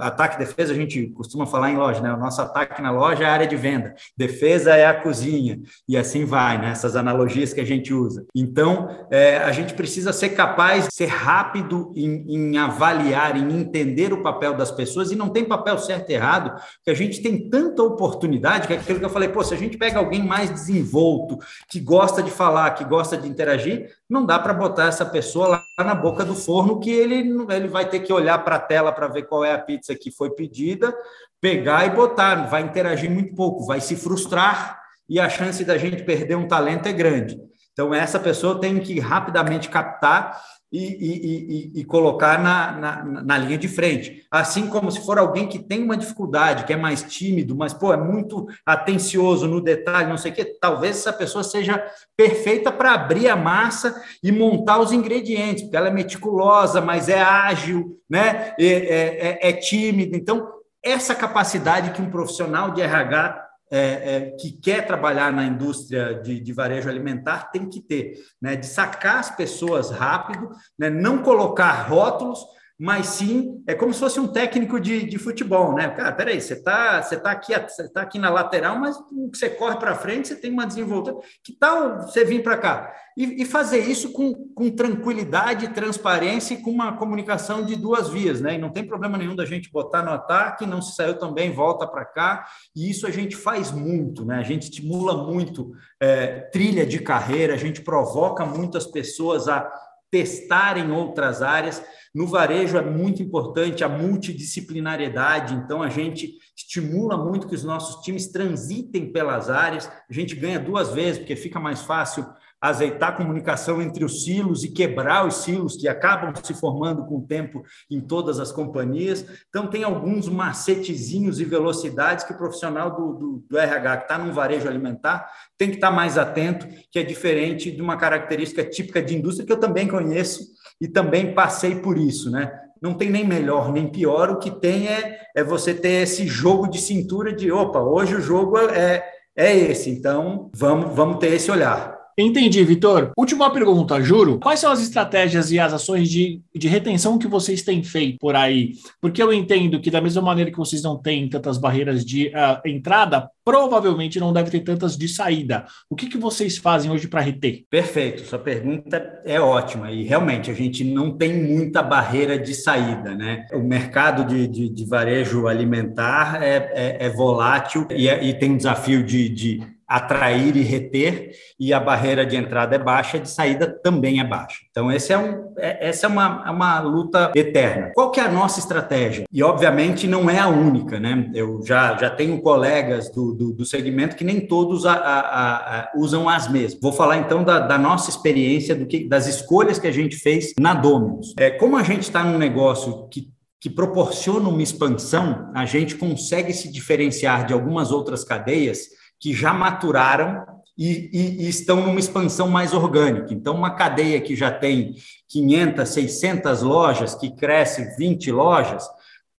Ataque 0.00 0.38
defesa, 0.38 0.72
a 0.72 0.76
gente 0.76 1.08
costuma 1.08 1.44
falar 1.44 1.70
em 1.70 1.76
loja, 1.76 2.00
né? 2.00 2.10
O 2.10 2.16
nosso 2.16 2.40
ataque 2.40 2.80
na 2.80 2.90
loja 2.90 3.24
é 3.24 3.26
a 3.26 3.32
área 3.32 3.46
de 3.46 3.54
venda, 3.54 3.94
defesa 4.16 4.74
é 4.74 4.86
a 4.86 4.94
cozinha, 4.94 5.60
e 5.86 5.96
assim 5.96 6.24
vai, 6.24 6.58
né? 6.58 6.70
Essas 6.70 6.96
analogias 6.96 7.52
que 7.52 7.60
a 7.60 7.66
gente 7.66 7.92
usa. 7.92 8.24
Então, 8.34 9.06
é, 9.10 9.36
a 9.38 9.52
gente 9.52 9.74
precisa 9.74 10.10
ser 10.10 10.30
capaz 10.30 10.88
ser 10.90 11.06
rápido 11.06 11.92
em, 11.94 12.24
em 12.28 12.56
avaliar, 12.56 13.36
em 13.36 13.60
entender 13.60 14.10
o 14.10 14.22
papel 14.22 14.54
das 14.54 14.70
pessoas, 14.70 15.10
e 15.10 15.16
não 15.16 15.28
tem 15.28 15.44
papel 15.44 15.76
certo 15.78 16.08
e 16.08 16.14
errado, 16.14 16.50
porque 16.76 16.90
a 16.90 16.94
gente 16.94 17.20
tem 17.20 17.50
tanta 17.50 17.82
oportunidade, 17.82 18.66
que 18.66 18.72
é 18.72 18.76
aquilo 18.78 18.98
que 18.98 19.04
eu 19.04 19.10
falei, 19.10 19.28
pô, 19.28 19.44
se 19.44 19.52
a 19.52 19.58
gente 19.58 19.76
pega 19.76 19.98
alguém 19.98 20.24
mais 20.24 20.48
desenvolto, 20.48 21.38
que 21.68 21.78
gosta 21.78 22.22
de 22.22 22.30
falar, 22.30 22.70
que 22.70 22.84
gosta 22.84 23.17
de 23.18 23.28
interagir, 23.28 23.90
não 24.08 24.24
dá 24.24 24.38
para 24.38 24.54
botar 24.54 24.86
essa 24.86 25.04
pessoa 25.04 25.48
lá 25.48 25.84
na 25.84 25.94
boca 25.94 26.24
do 26.24 26.34
forno 26.34 26.80
que 26.80 26.90
ele, 26.90 27.16
ele 27.50 27.68
vai 27.68 27.88
ter 27.88 28.00
que 28.00 28.12
olhar 28.12 28.38
para 28.44 28.56
a 28.56 28.60
tela 28.60 28.92
para 28.92 29.08
ver 29.08 29.24
qual 29.24 29.44
é 29.44 29.52
a 29.52 29.58
pizza 29.58 29.94
que 29.94 30.10
foi 30.10 30.30
pedida, 30.30 30.94
pegar 31.40 31.86
e 31.86 31.90
botar, 31.90 32.46
vai 32.46 32.62
interagir 32.62 33.10
muito 33.10 33.34
pouco, 33.34 33.66
vai 33.66 33.80
se 33.80 33.96
frustrar 33.96 34.80
e 35.08 35.18
a 35.18 35.28
chance 35.28 35.64
da 35.64 35.78
gente 35.78 36.02
perder 36.02 36.36
um 36.36 36.48
talento 36.48 36.86
é 36.86 36.92
grande. 36.92 37.40
Então, 37.72 37.94
essa 37.94 38.18
pessoa 38.18 38.60
tem 38.60 38.78
que 38.80 38.98
rapidamente 38.98 39.68
captar 39.68 40.40
e, 40.70 40.78
e, 40.78 41.78
e, 41.78 41.80
e 41.80 41.84
colocar 41.84 42.38
na, 42.38 42.72
na, 42.72 43.04
na, 43.24 43.38
linha 43.38 43.56
de 43.56 43.68
frente. 43.68 44.26
Assim 44.30 44.66
como 44.68 44.90
se 44.90 45.04
for 45.04 45.18
alguém 45.18 45.46
que 45.46 45.58
tem 45.58 45.82
uma 45.82 45.96
dificuldade, 45.96 46.64
que 46.64 46.72
é 46.72 46.76
mais 46.76 47.02
tímido, 47.02 47.56
mas 47.56 47.72
pô, 47.72 47.92
é 47.92 47.96
muito 47.96 48.46
atencioso 48.66 49.48
no 49.48 49.62
detalhe, 49.62 50.10
não 50.10 50.18
sei 50.18 50.30
o 50.30 50.34
quê, 50.34 50.44
talvez 50.60 50.98
essa 50.98 51.12
pessoa 51.12 51.42
seja 51.42 51.82
perfeita 52.16 52.70
para 52.70 52.92
abrir 52.92 53.28
a 53.28 53.36
massa 53.36 54.00
e 54.22 54.30
montar 54.30 54.78
os 54.78 54.92
ingredientes, 54.92 55.62
porque 55.62 55.76
ela 55.76 55.88
é 55.88 55.92
meticulosa, 55.92 56.80
mas 56.80 57.08
é 57.08 57.20
ágil, 57.20 57.98
né? 58.08 58.54
é, 58.58 58.66
é, 58.66 59.48
é, 59.48 59.52
tímida. 59.54 60.16
Então, 60.16 60.48
essa 60.84 61.14
capacidade 61.14 61.90
que 61.92 62.02
um 62.02 62.10
profissional 62.10 62.70
de 62.70 62.82
RH 62.82 63.47
é, 63.70 64.16
é, 64.16 64.30
que 64.32 64.52
quer 64.52 64.86
trabalhar 64.86 65.32
na 65.32 65.44
indústria 65.44 66.14
de, 66.14 66.40
de, 66.40 66.52
varejo 66.52 66.88
alimentar 66.88 67.50
tem 67.50 67.68
que 67.68 67.80
ter, 67.80 68.14
né? 68.40 68.56
de 68.56 68.66
sacar 68.66 69.18
as 69.18 69.34
pessoas 69.34 69.90
rápido, 69.90 70.50
né? 70.78 70.88
não 70.88 71.18
colocar 71.18 71.82
rótulos, 71.88 72.40
mas 72.78 73.06
sim 73.06 73.60
é 73.66 73.74
como 73.74 73.92
se 73.92 73.98
fosse 73.98 74.20
um 74.20 74.28
técnico 74.28 74.78
de, 74.78 75.04
de 75.04 75.18
futebol, 75.18 75.74
né? 75.74 75.88
Cara, 75.88 76.12
peraí, 76.12 76.40
você 76.40 76.54
está 76.54 77.02
você 77.02 77.16
tá 77.16 77.32
aqui, 77.32 77.52
você 77.52 77.88
tá 77.88 78.02
aqui 78.02 78.18
na 78.18 78.30
lateral, 78.30 78.78
mas 78.78 78.96
você 79.32 79.50
corre 79.50 79.76
para 79.76 79.96
frente, 79.96 80.28
você 80.28 80.36
tem 80.36 80.52
uma 80.52 80.66
desenvoltura. 80.66 81.16
Que 81.42 81.52
tal 81.52 82.02
você 82.02 82.24
vir 82.24 82.42
para 82.42 82.56
cá? 82.56 82.94
E, 83.16 83.42
e, 83.42 83.44
fazer 83.44 83.80
isso 83.80 84.12
com, 84.12 84.32
com 84.54 84.70
tranquilidade, 84.70 85.74
transparência 85.74 86.54
e 86.54 86.62
com 86.62 86.70
uma 86.70 86.96
comunicação 86.96 87.64
de 87.64 87.74
duas 87.74 88.08
vias, 88.08 88.40
né? 88.40 88.54
E 88.54 88.58
não 88.58 88.70
tem 88.70 88.86
problema 88.86 89.18
nenhum 89.18 89.34
da 89.34 89.44
gente 89.44 89.72
botar 89.72 90.04
no 90.04 90.12
ataque, 90.12 90.64
não 90.64 90.80
se 90.80 90.94
saiu 90.94 91.18
também, 91.18 91.50
volta 91.50 91.84
para 91.84 92.04
cá. 92.04 92.46
E 92.76 92.88
isso 92.88 93.08
a 93.08 93.10
gente 93.10 93.34
faz 93.34 93.72
muito, 93.72 94.24
né? 94.24 94.38
A 94.38 94.44
gente 94.44 94.64
estimula 94.64 95.26
muito 95.26 95.72
é, 96.00 96.42
trilha 96.52 96.86
de 96.86 97.00
carreira, 97.00 97.54
a 97.54 97.56
gente 97.56 97.82
provoca 97.82 98.46
muitas 98.46 98.86
pessoas 98.86 99.48
a 99.48 99.68
testar 100.10 100.76
em 100.78 100.90
outras 100.90 101.42
áreas. 101.42 101.82
No 102.14 102.26
varejo 102.26 102.76
é 102.76 102.82
muito 102.82 103.22
importante 103.22 103.84
a 103.84 103.88
multidisciplinariedade, 103.88 105.54
então 105.54 105.82
a 105.82 105.88
gente 105.88 106.38
estimula 106.56 107.16
muito 107.16 107.46
que 107.46 107.54
os 107.54 107.64
nossos 107.64 108.02
times 108.02 108.28
transitem 108.28 109.12
pelas 109.12 109.48
áreas, 109.48 109.90
a 110.08 110.12
gente 110.12 110.34
ganha 110.34 110.58
duas 110.58 110.92
vezes, 110.92 111.18
porque 111.18 111.36
fica 111.36 111.60
mais 111.60 111.82
fácil 111.82 112.26
azeitar 112.60 113.10
a 113.10 113.16
comunicação 113.16 113.80
entre 113.80 114.04
os 114.04 114.24
silos 114.24 114.64
e 114.64 114.72
quebrar 114.72 115.26
os 115.26 115.42
silos 115.42 115.76
que 115.76 115.86
acabam 115.86 116.32
se 116.42 116.52
formando 116.54 117.04
com 117.06 117.18
o 117.18 117.26
tempo 117.26 117.62
em 117.90 118.00
todas 118.00 118.40
as 118.40 118.50
companhias. 118.50 119.24
Então, 119.48 119.68
tem 119.68 119.84
alguns 119.84 120.28
macetezinhos 120.28 121.40
e 121.40 121.44
velocidades 121.44 122.24
que 122.24 122.32
o 122.32 122.36
profissional 122.36 122.94
do, 122.94 123.12
do, 123.14 123.44
do 123.48 123.58
RH 123.58 123.96
que 123.98 124.02
está 124.04 124.18
no 124.18 124.32
varejo 124.32 124.68
alimentar 124.68 125.28
tem 125.56 125.70
que 125.70 125.76
estar 125.76 125.90
tá 125.90 125.94
mais 125.94 126.18
atento, 126.18 126.66
que 126.90 126.98
é 126.98 127.02
diferente 127.02 127.70
de 127.70 127.80
uma 127.80 127.96
característica 127.96 128.64
típica 128.64 129.00
de 129.00 129.16
indústria 129.16 129.46
que 129.46 129.52
eu 129.52 129.60
também 129.60 129.86
conheço 129.86 130.42
e 130.80 130.88
também 130.88 131.34
passei 131.34 131.76
por 131.76 131.96
isso, 131.96 132.30
né? 132.30 132.50
Não 132.80 132.94
tem 132.94 133.10
nem 133.10 133.26
melhor 133.26 133.72
nem 133.72 133.90
pior, 133.90 134.30
o 134.30 134.38
que 134.38 134.50
tem 134.50 134.86
é, 134.86 135.18
é 135.36 135.42
você 135.42 135.74
ter 135.74 136.02
esse 136.02 136.26
jogo 136.26 136.68
de 136.68 136.80
cintura 136.80 137.32
de 137.32 137.50
opa, 137.50 137.80
hoje 137.80 138.14
o 138.14 138.20
jogo 138.20 138.56
é, 138.58 139.04
é 139.36 139.56
esse, 139.56 139.90
então 139.90 140.48
vamos, 140.54 140.94
vamos 140.94 141.18
ter 141.18 141.32
esse 141.32 141.50
olhar. 141.50 141.97
Entendi, 142.20 142.64
Vitor. 142.64 143.12
Última 143.16 143.48
pergunta, 143.52 144.02
juro. 144.02 144.40
Quais 144.40 144.58
são 144.58 144.72
as 144.72 144.82
estratégias 144.82 145.52
e 145.52 145.60
as 145.60 145.72
ações 145.72 146.10
de, 146.10 146.40
de 146.52 146.66
retenção 146.66 147.16
que 147.16 147.28
vocês 147.28 147.62
têm 147.62 147.84
feito 147.84 148.18
por 148.18 148.34
aí? 148.34 148.72
Porque 149.00 149.22
eu 149.22 149.32
entendo 149.32 149.80
que, 149.80 149.88
da 149.88 150.00
mesma 150.00 150.20
maneira 150.20 150.50
que 150.50 150.56
vocês 150.56 150.82
não 150.82 150.96
têm 151.00 151.28
tantas 151.28 151.58
barreiras 151.58 152.04
de 152.04 152.26
uh, 152.28 152.68
entrada, 152.68 153.30
provavelmente 153.44 154.18
não 154.18 154.32
deve 154.32 154.50
ter 154.50 154.60
tantas 154.60 154.96
de 154.96 155.06
saída. 155.08 155.64
O 155.88 155.94
que, 155.94 156.08
que 156.08 156.18
vocês 156.18 156.58
fazem 156.58 156.90
hoje 156.90 157.06
para 157.06 157.20
reter? 157.20 157.64
Perfeito, 157.70 158.22
sua 158.22 158.38
pergunta 158.40 159.22
é 159.24 159.40
ótima. 159.40 159.92
E 159.92 160.02
realmente 160.02 160.50
a 160.50 160.54
gente 160.54 160.82
não 160.82 161.16
tem 161.16 161.32
muita 161.32 161.82
barreira 161.84 162.36
de 162.36 162.52
saída, 162.52 163.14
né? 163.14 163.46
O 163.52 163.60
mercado 163.60 164.26
de, 164.26 164.48
de, 164.48 164.68
de 164.68 164.84
varejo 164.84 165.46
alimentar 165.46 166.42
é, 166.42 166.72
é, 166.74 167.06
é 167.06 167.08
volátil 167.10 167.86
e, 167.90 168.08
é, 168.08 168.24
e, 168.24 168.34
tem 168.34 168.50
um 168.50 168.56
desafio 168.56 169.04
de, 169.04 169.28
de 169.28 169.77
atrair 169.88 170.54
e 170.54 170.60
reter, 170.60 171.30
e 171.58 171.72
a 171.72 171.80
barreira 171.80 172.26
de 172.26 172.36
entrada 172.36 172.76
é 172.76 172.78
baixa, 172.78 173.18
de 173.18 173.30
saída 173.30 173.66
também 173.66 174.20
é 174.20 174.24
baixa. 174.24 174.58
Então, 174.70 174.92
esse 174.92 175.12
é 175.14 175.18
um, 175.18 175.54
é, 175.56 175.88
essa 175.88 176.06
é 176.06 176.08
uma, 176.10 176.44
é 176.46 176.50
uma 176.50 176.78
luta 176.80 177.32
eterna. 177.34 177.92
Qual 177.94 178.10
que 178.10 178.20
é 178.20 178.24
a 178.24 178.30
nossa 178.30 178.60
estratégia? 178.60 179.24
E, 179.32 179.42
obviamente, 179.42 180.06
não 180.06 180.28
é 180.28 180.38
a 180.38 180.48
única, 180.48 181.00
né? 181.00 181.30
Eu 181.34 181.62
já, 181.64 181.96
já 181.96 182.10
tenho 182.10 182.40
colegas 182.42 183.10
do, 183.10 183.32
do, 183.32 183.52
do 183.52 183.64
segmento 183.64 184.14
que 184.14 184.24
nem 184.24 184.46
todos 184.46 184.84
a, 184.84 184.92
a, 184.92 185.80
a, 185.80 185.92
usam 185.96 186.28
as 186.28 186.48
mesmas. 186.48 186.78
Vou 186.82 186.92
falar, 186.92 187.16
então, 187.16 187.42
da, 187.42 187.60
da 187.60 187.78
nossa 187.78 188.10
experiência, 188.10 188.74
do 188.74 188.84
que, 188.84 189.08
das 189.08 189.26
escolhas 189.26 189.78
que 189.78 189.86
a 189.86 189.92
gente 189.92 190.16
fez 190.16 190.52
na 190.60 190.74
Dominus. 190.74 191.34
É, 191.38 191.50
como 191.50 191.78
a 191.78 191.82
gente 191.82 192.02
está 192.02 192.22
num 192.22 192.36
negócio 192.36 193.08
que 193.08 193.32
que 193.60 193.68
proporciona 193.68 194.48
uma 194.48 194.62
expansão, 194.62 195.50
a 195.52 195.64
gente 195.64 195.96
consegue 195.96 196.52
se 196.52 196.70
diferenciar 196.70 197.44
de 197.44 197.52
algumas 197.52 197.90
outras 197.90 198.22
cadeias 198.22 198.96
que 199.20 199.32
já 199.32 199.52
maturaram 199.52 200.44
e, 200.76 201.10
e, 201.12 201.44
e, 201.44 201.48
estão 201.48 201.80
numa 201.84 201.98
expansão 201.98 202.48
mais 202.48 202.72
orgânica. 202.72 203.34
Então, 203.34 203.56
uma 203.56 203.74
cadeia 203.74 204.20
que 204.20 204.36
já 204.36 204.50
tem 204.50 204.94
500, 205.28 205.88
600 205.88 206.62
lojas, 206.62 207.14
que 207.16 207.34
cresce 207.34 207.96
20 207.98 208.30
lojas, 208.30 208.88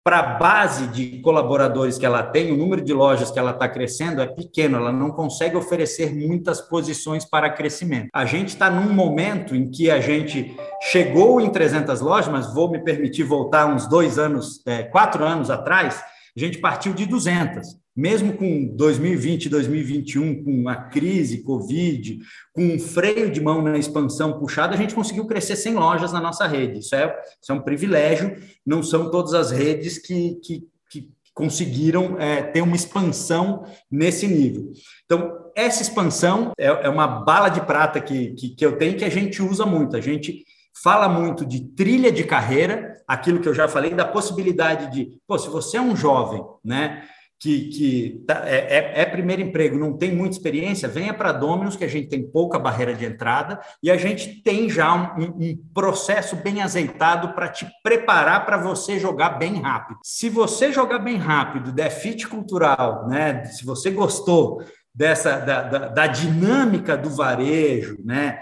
para 0.02 0.20
a 0.20 0.38
base 0.38 0.86
de 0.88 1.20
colaboradores 1.20 1.98
que 1.98 2.06
ela 2.06 2.22
tem, 2.22 2.50
o 2.50 2.56
número 2.56 2.82
de 2.82 2.94
lojas 2.94 3.30
que 3.30 3.38
ela 3.38 3.50
está 3.50 3.68
crescendo 3.68 4.22
é 4.22 4.26
pequeno, 4.26 4.78
ela 4.78 4.90
não 4.90 5.10
consegue 5.10 5.54
oferecer 5.54 6.14
muitas 6.14 6.60
posições 6.62 7.24
para 7.26 7.50
crescimento. 7.50 8.08
A 8.12 8.24
gente 8.24 8.48
está 8.48 8.70
num 8.70 8.92
momento 8.92 9.54
em 9.54 9.70
que 9.70 9.90
a 9.90 10.00
gente 10.00 10.56
chegou 10.90 11.40
em 11.40 11.50
300 11.50 12.00
lojas, 12.00 12.32
mas 12.32 12.52
vou 12.54 12.70
me 12.70 12.82
permitir 12.82 13.22
voltar 13.22 13.66
uns 13.66 13.86
dois 13.86 14.18
anos, 14.18 14.62
é, 14.66 14.82
quatro 14.82 15.24
anos 15.24 15.50
atrás, 15.50 16.02
a 16.34 16.40
gente 16.40 16.58
partiu 16.58 16.94
de 16.94 17.04
200 17.04 17.76
mesmo 17.98 18.34
com 18.34 18.64
2020, 18.76 19.48
2021, 19.48 20.44
com 20.44 20.68
a 20.68 20.76
crise, 20.76 21.42
Covid, 21.42 22.20
com 22.52 22.62
um 22.62 22.78
freio 22.78 23.28
de 23.28 23.40
mão 23.40 23.60
na 23.60 23.76
expansão 23.76 24.38
puxada, 24.38 24.72
a 24.72 24.78
gente 24.78 24.94
conseguiu 24.94 25.26
crescer 25.26 25.56
100 25.56 25.74
lojas 25.74 26.12
na 26.12 26.20
nossa 26.20 26.46
rede. 26.46 26.78
Isso 26.78 26.94
é, 26.94 27.12
isso 27.42 27.50
é 27.50 27.54
um 27.56 27.60
privilégio, 27.60 28.36
não 28.64 28.84
são 28.84 29.10
todas 29.10 29.34
as 29.34 29.50
redes 29.50 29.98
que, 29.98 30.36
que, 30.36 30.68
que 30.88 31.10
conseguiram 31.34 32.16
é, 32.20 32.40
ter 32.40 32.60
uma 32.60 32.76
expansão 32.76 33.64
nesse 33.90 34.28
nível. 34.28 34.70
Então, 35.04 35.36
essa 35.56 35.82
expansão 35.82 36.52
é, 36.56 36.66
é 36.66 36.88
uma 36.88 37.08
bala 37.08 37.48
de 37.48 37.62
prata 37.62 38.00
que, 38.00 38.28
que, 38.34 38.50
que 38.50 38.64
eu 38.64 38.78
tenho 38.78 38.96
que 38.96 39.04
a 39.04 39.10
gente 39.10 39.42
usa 39.42 39.66
muito. 39.66 39.96
A 39.96 40.00
gente 40.00 40.44
fala 40.84 41.08
muito 41.08 41.44
de 41.44 41.64
trilha 41.74 42.12
de 42.12 42.22
carreira 42.22 42.96
aquilo 43.08 43.40
que 43.40 43.48
eu 43.48 43.54
já 43.54 43.66
falei 43.66 43.92
da 43.92 44.04
possibilidade 44.04 44.92
de, 44.92 45.18
pô, 45.26 45.36
se 45.36 45.48
você 45.48 45.78
é 45.78 45.80
um 45.80 45.96
jovem, 45.96 46.40
né? 46.64 47.02
Que, 47.40 47.68
que 47.68 48.24
tá, 48.26 48.42
é, 48.46 48.56
é, 48.56 49.00
é, 49.02 49.06
primeiro 49.06 49.42
emprego, 49.42 49.78
não 49.78 49.96
tem 49.96 50.14
muita 50.14 50.36
experiência, 50.36 50.88
venha 50.88 51.14
para 51.14 51.30
Dominus, 51.30 51.76
que 51.76 51.84
a 51.84 51.88
gente 51.88 52.08
tem 52.08 52.22
pouca 52.22 52.58
barreira 52.58 52.94
de 52.94 53.04
entrada 53.04 53.60
e 53.82 53.90
a 53.90 53.96
gente 53.96 54.42
tem 54.42 54.68
já 54.68 54.92
um, 55.16 55.24
um 55.24 55.56
processo 55.72 56.34
bem 56.34 56.62
azeitado 56.62 57.34
para 57.34 57.48
te 57.48 57.66
preparar 57.82 58.44
para 58.44 58.56
você 58.56 58.98
jogar 58.98 59.30
bem 59.30 59.60
rápido. 59.60 60.00
Se 60.02 60.28
você 60.28 60.72
jogar 60.72 60.98
bem 60.98 61.16
rápido, 61.16 61.70
der 61.70 61.90
fit 61.90 62.26
cultural, 62.26 63.06
né? 63.06 63.44
Se 63.44 63.64
você 63.64 63.90
gostou 63.90 64.62
dessa 64.92 65.38
da, 65.38 65.62
da, 65.62 65.78
da, 65.88 66.06
dinâmica 66.08 66.96
do 66.96 67.08
varejo, 67.08 67.98
né? 68.04 68.40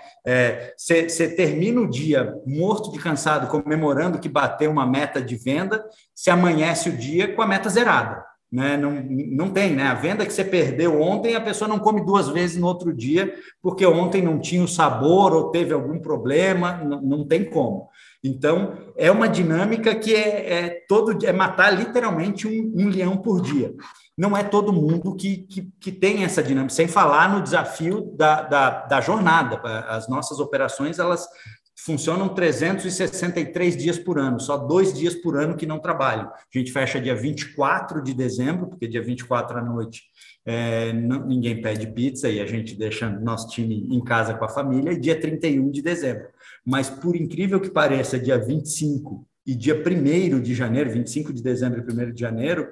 Você 0.75 1.25
é, 1.25 1.29
termina 1.29 1.83
o 1.83 1.91
dia 1.91 2.35
morto 2.47 2.91
de 2.91 2.99
cansado, 2.99 3.49
comemorando 3.49 4.19
que 4.19 4.29
bateu 4.29 4.71
uma 4.71 4.87
meta 4.87 5.21
de 5.21 5.37
venda, 5.37 5.85
se 6.15 6.31
amanhece 6.31 6.89
o 6.89 6.97
dia 6.97 7.35
com 7.35 7.43
a 7.43 7.47
meta 7.47 7.69
zerada. 7.69 8.25
Né? 8.51 8.77
Não, 8.77 8.93
não 9.11 9.51
tem, 9.51 9.75
né? 9.75 9.85
A 9.85 9.95
venda 9.95 10.25
que 10.25 10.33
você 10.33 10.45
perdeu 10.45 11.01
ontem, 11.01 11.35
a 11.35 11.41
pessoa 11.41 11.67
não 11.67 11.79
come 11.79 12.05
duas 12.05 12.29
vezes 12.29 12.57
no 12.57 12.67
outro 12.67 12.95
dia, 12.95 13.35
porque 13.61 13.85
ontem 13.85 14.23
não 14.23 14.39
tinha 14.39 14.63
o 14.63 14.69
sabor 14.69 15.35
ou 15.35 15.51
teve 15.51 15.75
algum 15.75 15.99
problema, 15.99 16.75
não, 16.85 17.03
não 17.03 17.27
tem 17.27 17.45
como. 17.45 17.89
Então, 18.23 18.75
é 18.97 19.11
uma 19.11 19.29
dinâmica 19.29 19.95
que 19.95 20.15
é, 20.15 20.53
é 20.53 20.69
todo 20.89 21.25
é 21.25 21.33
matar 21.33 21.71
literalmente 21.71 22.47
um, 22.47 22.73
um, 22.77 22.89
leão 22.89 23.17
por 23.17 23.41
dia. 23.41 23.75
Não 24.17 24.37
é 24.37 24.43
todo 24.43 24.73
mundo 24.73 25.15
que, 25.15 25.39
que, 25.39 25.71
que, 25.79 25.93
tem 25.93 26.25
essa 26.25 26.43
dinâmica, 26.43 26.75
sem 26.75 26.89
falar 26.89 27.29
no 27.29 27.43
desafio 27.43 28.13
da, 28.17 28.43
da, 28.43 28.71
da 28.87 29.01
jornada. 29.01 29.61
As 29.89 30.09
nossas 30.09 30.41
operações, 30.41 30.99
elas 30.99 31.29
funcionam 31.77 32.31
363 32.31 33.77
dias 33.77 33.99
por 33.99 34.19
ano, 34.19 34.41
só 34.41 34.57
dois 34.57 34.95
dias 34.95 35.15
por 35.15 35.37
ano 35.37 35.57
que 35.57 35.67
não 35.67 35.79
trabalham. 35.79 36.29
A 36.29 36.59
gente 36.59 36.73
fecha 36.73 37.01
dia 37.01 37.15
24 37.15 38.03
de 38.03 38.15
dezembro, 38.15 38.69
porque 38.69 38.89
dia 38.89 39.03
24 39.03 39.59
à 39.59 39.63
noite 39.63 40.05
é, 40.45 40.93
não, 40.93 41.27
ninguém 41.27 41.61
pede 41.61 41.87
pizza 41.89 42.31
e 42.31 42.41
a 42.41 42.47
gente 42.47 42.75
deixa 42.75 43.11
nosso 43.11 43.49
time 43.49 43.89
em 43.91 44.03
casa 44.03 44.35
com 44.35 44.45
a 44.45 44.49
família, 44.49 44.93
e 44.93 45.01
dia 45.01 45.21
31 45.21 45.71
de 45.71 45.83
dezembro. 45.83 46.29
Mas, 46.65 46.89
por 46.89 47.15
incrível 47.15 47.61
que 47.61 47.71
pareça, 47.71 48.19
dia 48.19 48.39
25 48.39 49.27
e 49.47 49.55
dia 49.55 49.75
1 49.75 50.41
de 50.41 50.55
janeiro, 50.55 50.91
25 50.91 51.33
de 51.33 51.43
dezembro 51.43 51.85
e 51.87 51.93
1 51.93 52.13
de 52.13 52.21
janeiro, 52.21 52.69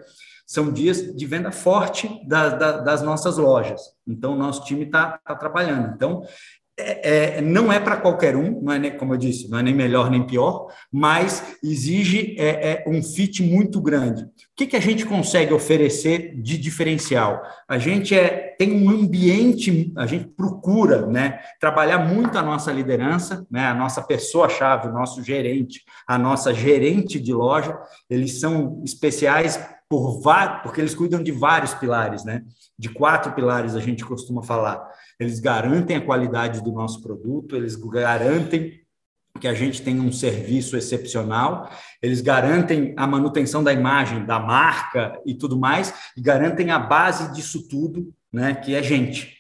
são 0.47 0.73
dias 0.73 1.15
de 1.15 1.27
venda 1.27 1.51
forte 1.51 2.21
da, 2.27 2.51
da, 2.51 2.79
das 2.79 3.03
nossas 3.03 3.39
lojas. 3.39 3.95
Então, 4.07 4.37
nosso 4.37 4.65
time 4.65 4.85
está 4.85 5.19
tá 5.19 5.35
trabalhando. 5.35 5.95
Então, 5.95 6.23
é, 6.77 7.37
é, 7.37 7.41
não 7.41 7.73
é 7.73 7.79
para 7.79 7.97
qualquer 7.97 8.37
um, 8.37 8.61
não 8.61 8.73
é 8.73 8.79
nem, 8.79 8.97
como 8.97 9.15
eu 9.15 9.19
disse, 9.19 9.49
não 9.49 9.59
é 9.59 9.63
nem 9.63 9.75
melhor 9.75 10.11
nem 10.11 10.27
pior, 10.27 10.67
mas 10.91 11.57
exige 11.63 12.35
é, 12.39 12.85
é 12.85 12.85
um 12.89 13.03
fit 13.03 13.43
muito 13.43 13.81
grande. 13.81 14.27
O 14.55 14.57
que, 14.57 14.69
que 14.69 14.77
a 14.77 14.81
gente 14.81 15.05
consegue 15.05 15.53
oferecer 15.53 16.41
de 16.41 16.57
diferencial? 16.57 17.43
A 17.69 17.77
gente 17.77 18.15
é, 18.15 18.55
tem 18.57 18.73
um 18.73 18.89
ambiente, 18.89 19.93
a 19.97 20.07
gente 20.07 20.29
procura 20.29 21.07
né, 21.07 21.41
trabalhar 21.59 21.99
muito 21.99 22.39
a 22.39 22.43
nossa 22.43 22.71
liderança, 22.71 23.45
né, 23.51 23.67
a 23.67 23.75
nossa 23.75 24.01
pessoa-chave, 24.01 24.87
o 24.87 24.93
nosso 24.93 25.25
gerente, 25.25 25.83
a 26.07 26.17
nossa 26.17 26.55
gerente 26.55 27.19
de 27.19 27.33
loja, 27.33 27.77
eles 28.09 28.39
são 28.39 28.81
especiais 28.85 29.59
por 29.89 30.23
porque 30.63 30.81
eles 30.81 30.95
cuidam 30.95 31.23
de 31.23 31.31
vários 31.31 31.75
pilares, 31.75 32.25
né? 32.25 32.43
De 32.77 32.89
quatro 32.89 33.33
pilares 33.33 33.77
a 33.77 33.81
gente 33.81 34.05
costuma 34.05 34.43
falar 34.43 34.89
eles 35.19 35.39
garantem 35.41 35.97
a 35.97 36.05
qualidade 36.05 36.63
do 36.63 36.73
nosso 36.73 37.01
produto, 37.03 37.57
eles 37.57 37.77
garantem 37.77 38.84
que 39.41 39.49
a 39.49 39.55
gente 39.55 39.83
tem 39.83 40.01
um 40.01 40.13
serviço 40.13 40.77
excepcional, 40.77 41.69
eles 42.01 42.21
garantem 42.21 42.95
a 42.97 43.07
manutenção 43.07 43.65
da 43.65 43.73
imagem, 43.73 44.25
da 44.25 44.39
marca 44.39 45.21
e 45.27 45.35
tudo 45.35 45.59
mais, 45.59 45.93
e 46.17 46.21
garantem 46.21 46.71
a 46.71 46.79
base 46.79 47.33
disso 47.35 47.69
tudo, 47.69 48.13
né, 48.33 48.55
que 48.55 48.75
é 48.75 48.83
gente. 48.83 49.35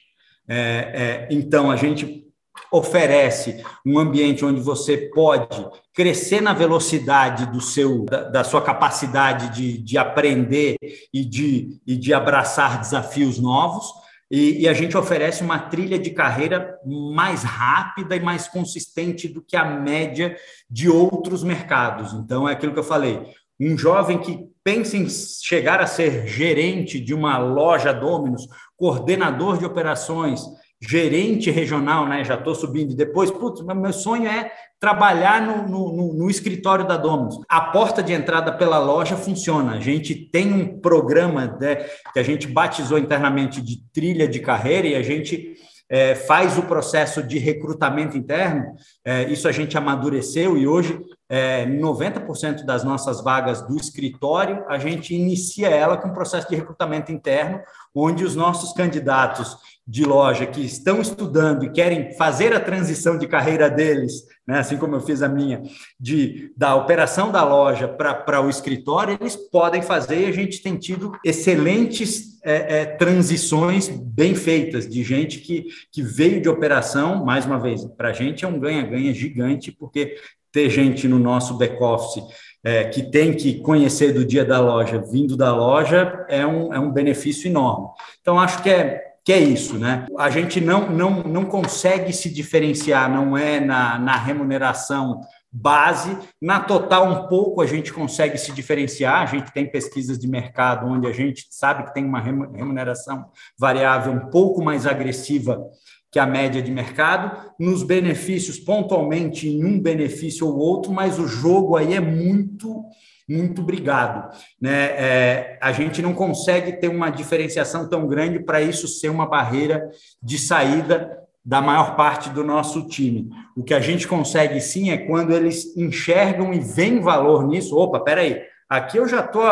É, 0.48 0.56
é, 0.56 1.28
então, 1.30 1.70
a 1.70 1.76
gente 1.76 2.24
oferece 2.70 3.64
um 3.86 3.98
ambiente 3.98 4.44
onde 4.44 4.60
você 4.60 4.96
pode 5.14 5.64
crescer 5.92 6.40
na 6.40 6.52
velocidade 6.52 7.46
do 7.46 7.60
seu 7.60 8.04
da, 8.04 8.24
da 8.24 8.44
sua 8.44 8.62
capacidade 8.62 9.54
de, 9.54 9.78
de 9.78 9.96
aprender 9.96 10.76
e 11.12 11.24
de, 11.24 11.80
e 11.86 11.96
de 11.96 12.12
abraçar 12.12 12.80
desafios 12.80 13.38
novos, 13.38 13.86
e, 14.30 14.62
e, 14.62 14.68
a 14.68 14.72
gente 14.72 14.96
oferece 14.96 15.42
uma 15.42 15.58
trilha 15.58 15.98
de 15.98 16.10
carreira 16.10 16.78
mais 16.84 17.42
rápida 17.42 18.16
e 18.16 18.20
mais 18.20 18.48
consistente 18.48 19.28
do 19.28 19.42
que 19.42 19.56
a 19.56 19.64
média 19.64 20.36
de 20.68 20.88
outros 20.88 21.42
mercados. 21.42 22.12
Então, 22.14 22.48
é 22.48 22.52
aquilo 22.52 22.72
que 22.72 22.78
eu 22.78 22.84
falei. 22.84 23.22
Um 23.60 23.76
jovem 23.76 24.18
que 24.18 24.48
pensa 24.64 24.96
em 24.96 25.06
chegar 25.08 25.80
a 25.80 25.86
ser 25.86 26.26
gerente 26.26 26.98
de 26.98 27.12
uma 27.12 27.36
loja 27.38 27.92
Dominus, 27.92 28.48
coordenador 28.76 29.58
de 29.58 29.66
operações, 29.66 30.42
gerente 30.88 31.50
regional, 31.50 32.06
né? 32.06 32.24
Já 32.24 32.34
estou 32.34 32.54
subindo. 32.54 32.94
Depois, 32.94 33.30
putz, 33.30 33.62
meu 33.62 33.92
sonho 33.92 34.26
é 34.26 34.50
trabalhar 34.78 35.40
no, 35.40 35.66
no, 35.66 36.12
no, 36.12 36.30
escritório 36.30 36.86
da 36.86 36.96
Domus. 36.96 37.40
A 37.48 37.60
porta 37.60 38.02
de 38.02 38.12
entrada 38.12 38.52
pela 38.52 38.78
loja 38.78 39.16
funciona. 39.16 39.72
A 39.72 39.80
gente 39.80 40.14
tem 40.14 40.52
um 40.52 40.78
programa 40.80 41.56
né, 41.60 41.76
que 42.12 42.18
a 42.18 42.22
gente 42.22 42.46
batizou 42.46 42.98
internamente 42.98 43.62
de 43.62 43.82
trilha 43.92 44.28
de 44.28 44.40
carreira 44.40 44.86
e 44.88 44.94
a 44.94 45.02
gente 45.02 45.54
é, 45.88 46.14
faz 46.14 46.58
o 46.58 46.62
processo 46.62 47.22
de 47.22 47.38
recrutamento 47.38 48.16
interno. 48.16 48.74
É, 49.04 49.22
isso 49.24 49.48
a 49.48 49.52
gente 49.52 49.76
amadureceu 49.76 50.56
e 50.56 50.66
hoje 50.66 51.00
é, 51.28 51.66
90% 51.66 52.64
das 52.64 52.84
nossas 52.84 53.22
vagas 53.22 53.62
do 53.62 53.76
escritório 53.76 54.64
a 54.68 54.78
gente 54.78 55.14
inicia 55.14 55.68
ela 55.68 55.96
com 55.96 56.08
um 56.08 56.12
processo 56.12 56.48
de 56.48 56.56
recrutamento 56.56 57.10
interno, 57.10 57.60
onde 57.94 58.24
os 58.24 58.34
nossos 58.34 58.72
candidatos 58.72 59.56
de 59.86 60.04
loja 60.04 60.46
que 60.46 60.62
estão 60.62 61.00
estudando 61.00 61.64
e 61.64 61.70
querem 61.70 62.12
fazer 62.14 62.54
a 62.54 62.60
transição 62.60 63.18
de 63.18 63.26
carreira 63.26 63.68
deles, 63.68 64.24
né, 64.46 64.58
assim 64.58 64.78
como 64.78 64.96
eu 64.96 65.00
fiz 65.00 65.22
a 65.22 65.28
minha, 65.28 65.62
de 66.00 66.52
da 66.56 66.74
operação 66.74 67.30
da 67.30 67.44
loja 67.44 67.86
para 67.86 68.40
o 68.40 68.48
escritório, 68.48 69.18
eles 69.20 69.36
podem 69.36 69.82
fazer 69.82 70.20
e 70.20 70.26
a 70.26 70.32
gente 70.32 70.62
tem 70.62 70.76
tido 70.76 71.12
excelentes 71.24 72.42
é, 72.42 72.80
é, 72.80 72.84
transições 72.86 73.88
bem 73.88 74.34
feitas 74.34 74.88
de 74.88 75.02
gente 75.02 75.38
que, 75.40 75.66
que 75.92 76.02
veio 76.02 76.40
de 76.40 76.48
operação, 76.48 77.24
mais 77.24 77.44
uma 77.44 77.58
vez, 77.58 77.84
para 77.84 78.08
a 78.08 78.12
gente 78.12 78.44
é 78.44 78.48
um 78.48 78.58
ganha-ganha 78.58 79.12
gigante, 79.12 79.70
porque 79.70 80.16
ter 80.50 80.70
gente 80.70 81.08
no 81.08 81.18
nosso 81.18 81.58
back-office 81.58 82.22
é, 82.62 82.84
que 82.84 83.02
tem 83.02 83.34
que 83.34 83.60
conhecer 83.60 84.12
do 84.12 84.24
dia 84.24 84.44
da 84.44 84.60
loja, 84.60 85.02
vindo 85.10 85.36
da 85.36 85.54
loja, 85.54 86.24
é 86.28 86.46
um, 86.46 86.72
é 86.72 86.78
um 86.78 86.90
benefício 86.90 87.48
enorme. 87.48 87.88
Então, 88.20 88.38
acho 88.38 88.62
que 88.62 88.70
é 88.70 89.13
que 89.24 89.32
é 89.32 89.38
isso, 89.38 89.78
né? 89.78 90.06
A 90.18 90.28
gente 90.28 90.60
não, 90.60 90.90
não, 90.90 91.22
não 91.22 91.44
consegue 91.46 92.12
se 92.12 92.28
diferenciar, 92.28 93.10
não 93.10 93.36
é 93.36 93.58
na, 93.58 93.98
na 93.98 94.16
remuneração 94.16 95.20
base. 95.50 96.18
Na 96.42 96.60
total, 96.60 97.10
um 97.10 97.28
pouco 97.28 97.62
a 97.62 97.66
gente 97.66 97.90
consegue 97.90 98.36
se 98.36 98.52
diferenciar. 98.52 99.22
A 99.22 99.26
gente 99.26 99.50
tem 99.52 99.70
pesquisas 99.70 100.18
de 100.18 100.28
mercado 100.28 100.86
onde 100.86 101.06
a 101.06 101.12
gente 101.12 101.46
sabe 101.50 101.84
que 101.84 101.94
tem 101.94 102.04
uma 102.04 102.20
remuneração 102.20 103.24
variável 103.58 104.12
um 104.12 104.30
pouco 104.30 104.62
mais 104.62 104.86
agressiva 104.86 105.64
que 106.12 106.18
a 106.18 106.26
média 106.26 106.60
de 106.60 106.70
mercado. 106.70 107.50
Nos 107.58 107.82
benefícios, 107.82 108.58
pontualmente, 108.58 109.48
em 109.48 109.64
um 109.64 109.80
benefício 109.80 110.46
ou 110.46 110.58
outro, 110.58 110.92
mas 110.92 111.18
o 111.18 111.26
jogo 111.26 111.76
aí 111.76 111.94
é 111.94 112.00
muito 112.00 112.84
muito 113.28 113.62
obrigado. 113.62 114.30
Né? 114.60 114.84
É, 114.96 115.58
a 115.60 115.72
gente 115.72 116.02
não 116.02 116.12
consegue 116.12 116.72
ter 116.72 116.88
uma 116.88 117.10
diferenciação 117.10 117.88
tão 117.88 118.06
grande 118.06 118.38
para 118.38 118.60
isso 118.60 118.86
ser 118.86 119.08
uma 119.08 119.26
barreira 119.26 119.88
de 120.22 120.38
saída 120.38 121.18
da 121.44 121.60
maior 121.60 121.94
parte 121.94 122.30
do 122.30 122.42
nosso 122.42 122.88
time. 122.88 123.28
O 123.56 123.62
que 123.62 123.74
a 123.74 123.80
gente 123.80 124.08
consegue 124.08 124.60
sim 124.60 124.90
é 124.90 124.96
quando 124.96 125.32
eles 125.32 125.76
enxergam 125.76 126.54
e 126.54 126.60
veem 126.60 127.00
valor 127.00 127.46
nisso. 127.46 127.76
Opa, 127.76 128.00
peraí, 128.00 128.42
aqui 128.68 128.96
eu 128.96 129.06
já 129.06 129.20
estou. 129.20 129.44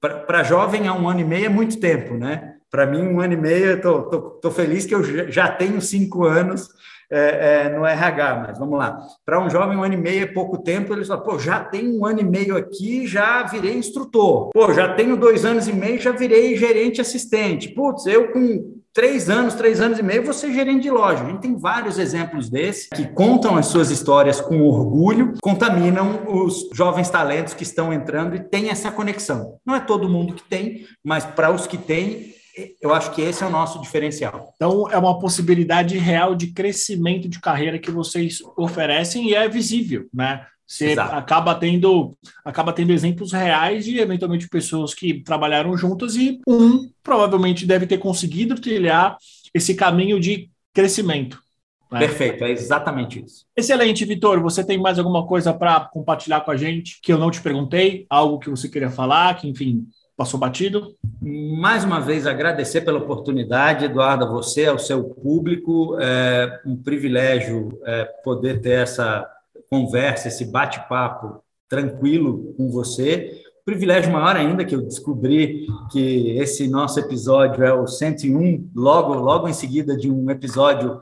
Para 0.00 0.42
jovem, 0.42 0.88
há 0.88 0.94
um 0.94 1.06
ano 1.06 1.20
e 1.20 1.24
meio 1.24 1.44
é 1.44 1.50
muito 1.50 1.78
tempo, 1.78 2.14
né? 2.14 2.54
Para 2.70 2.86
mim, 2.86 3.02
um 3.02 3.20
ano 3.20 3.34
e 3.34 3.36
meio, 3.36 3.74
estou 3.74 4.50
feliz 4.50 4.86
que 4.86 4.94
eu 4.94 5.30
já 5.30 5.48
tenho 5.48 5.78
cinco 5.82 6.24
anos 6.24 6.70
é, 7.10 7.66
é, 7.66 7.68
no 7.76 7.84
RH, 7.84 8.44
mas 8.46 8.58
vamos 8.58 8.78
lá. 8.78 8.98
Para 9.24 9.40
um 9.40 9.50
jovem, 9.50 9.76
um 9.76 9.82
ano 9.82 9.94
e 9.94 9.96
meio 9.96 10.22
é 10.22 10.26
pouco 10.26 10.58
tempo, 10.58 10.92
ele 10.92 11.04
fala, 11.04 11.20
pô, 11.20 11.38
já 11.38 11.60
tenho 11.60 11.98
um 11.98 12.06
ano 12.06 12.20
e 12.20 12.24
meio 12.24 12.56
aqui, 12.56 13.06
já 13.06 13.42
virei 13.42 13.76
instrutor. 13.76 14.50
Pô, 14.50 14.72
já 14.72 14.94
tenho 14.94 15.16
dois 15.16 15.44
anos 15.44 15.66
e 15.66 15.72
meio, 15.72 16.00
já 16.00 16.12
virei 16.12 16.56
gerente 16.56 17.00
assistente. 17.00 17.68
Putz, 17.68 18.06
eu 18.06 18.30
com 18.32 18.80
três 18.92 19.30
anos, 19.30 19.54
três 19.54 19.80
anos 19.80 19.98
e 19.98 20.02
meio, 20.02 20.32
ser 20.32 20.52
gerente 20.52 20.82
de 20.82 20.90
loja. 20.90 21.24
A 21.24 21.26
gente 21.26 21.40
tem 21.40 21.56
vários 21.56 21.98
exemplos 21.98 22.48
desses 22.48 22.88
que 22.94 23.06
contam 23.06 23.56
as 23.56 23.66
suas 23.66 23.90
histórias 23.90 24.40
com 24.40 24.62
orgulho, 24.62 25.34
contaminam 25.42 26.22
os 26.28 26.68
jovens 26.72 27.10
talentos 27.10 27.54
que 27.54 27.62
estão 27.62 27.92
entrando 27.92 28.36
e 28.36 28.40
tem 28.40 28.70
essa 28.70 28.90
conexão. 28.90 29.56
Não 29.64 29.74
é 29.74 29.80
todo 29.80 30.08
mundo 30.08 30.34
que 30.34 30.42
tem, 30.42 30.86
mas 31.04 31.24
para 31.24 31.50
os 31.50 31.66
que 31.66 31.76
têm, 31.76 32.34
eu 32.80 32.92
acho 32.92 33.12
que 33.12 33.22
esse 33.22 33.42
é 33.42 33.46
o 33.46 33.50
nosso 33.50 33.80
diferencial. 33.80 34.52
Então, 34.56 34.90
é 34.90 34.96
uma 34.96 35.18
possibilidade 35.18 35.96
real 35.98 36.34
de 36.34 36.48
crescimento 36.48 37.28
de 37.28 37.40
carreira 37.40 37.78
que 37.78 37.90
vocês 37.90 38.38
oferecem 38.56 39.28
e 39.28 39.34
é 39.34 39.48
visível, 39.48 40.08
né? 40.12 40.46
Você 40.66 40.92
Exato. 40.92 41.16
acaba 41.16 41.52
tendo, 41.56 42.16
acaba 42.44 42.72
tendo 42.72 42.92
exemplos 42.92 43.32
reais 43.32 43.84
de 43.84 43.98
eventualmente 43.98 44.48
pessoas 44.48 44.94
que 44.94 45.20
trabalharam 45.20 45.76
juntas 45.76 46.14
e 46.14 46.38
um 46.46 46.88
provavelmente 47.02 47.66
deve 47.66 47.88
ter 47.88 47.98
conseguido 47.98 48.54
trilhar 48.54 49.16
esse 49.52 49.74
caminho 49.74 50.20
de 50.20 50.48
crescimento. 50.72 51.42
Né? 51.90 51.98
Perfeito, 51.98 52.44
é 52.44 52.52
exatamente 52.52 53.24
isso. 53.24 53.44
Excelente, 53.56 54.04
Vitor. 54.04 54.40
Você 54.40 54.62
tem 54.62 54.78
mais 54.78 54.96
alguma 54.96 55.26
coisa 55.26 55.52
para 55.52 55.80
compartilhar 55.80 56.42
com 56.42 56.52
a 56.52 56.56
gente 56.56 57.00
que 57.02 57.12
eu 57.12 57.18
não 57.18 57.32
te 57.32 57.42
perguntei? 57.42 58.06
Algo 58.08 58.38
que 58.38 58.48
você 58.48 58.68
queria 58.68 58.90
falar, 58.90 59.34
que, 59.34 59.48
enfim, 59.48 59.88
passou 60.20 60.38
batido? 60.38 60.94
Mais 61.22 61.82
uma 61.82 61.98
vez, 61.98 62.26
agradecer 62.26 62.82
pela 62.82 62.98
oportunidade, 62.98 63.86
Eduardo, 63.86 64.26
a 64.26 64.28
você, 64.28 64.66
ao 64.66 64.78
seu 64.78 65.02
público. 65.02 65.96
É 65.98 66.60
um 66.66 66.76
privilégio 66.76 67.70
é, 67.86 68.04
poder 68.22 68.60
ter 68.60 68.82
essa 68.82 69.26
conversa, 69.70 70.28
esse 70.28 70.44
bate-papo 70.44 71.42
tranquilo 71.70 72.52
com 72.54 72.70
você. 72.70 73.30
Privilégio 73.64 74.12
maior 74.12 74.36
ainda 74.36 74.62
que 74.62 74.74
eu 74.74 74.82
descobri 74.82 75.66
que 75.90 76.36
esse 76.36 76.68
nosso 76.68 77.00
episódio 77.00 77.64
é 77.64 77.72
o 77.72 77.86
101, 77.86 78.68
logo, 78.76 79.14
logo 79.14 79.48
em 79.48 79.54
seguida 79.54 79.96
de 79.96 80.10
um 80.10 80.28
episódio 80.28 81.00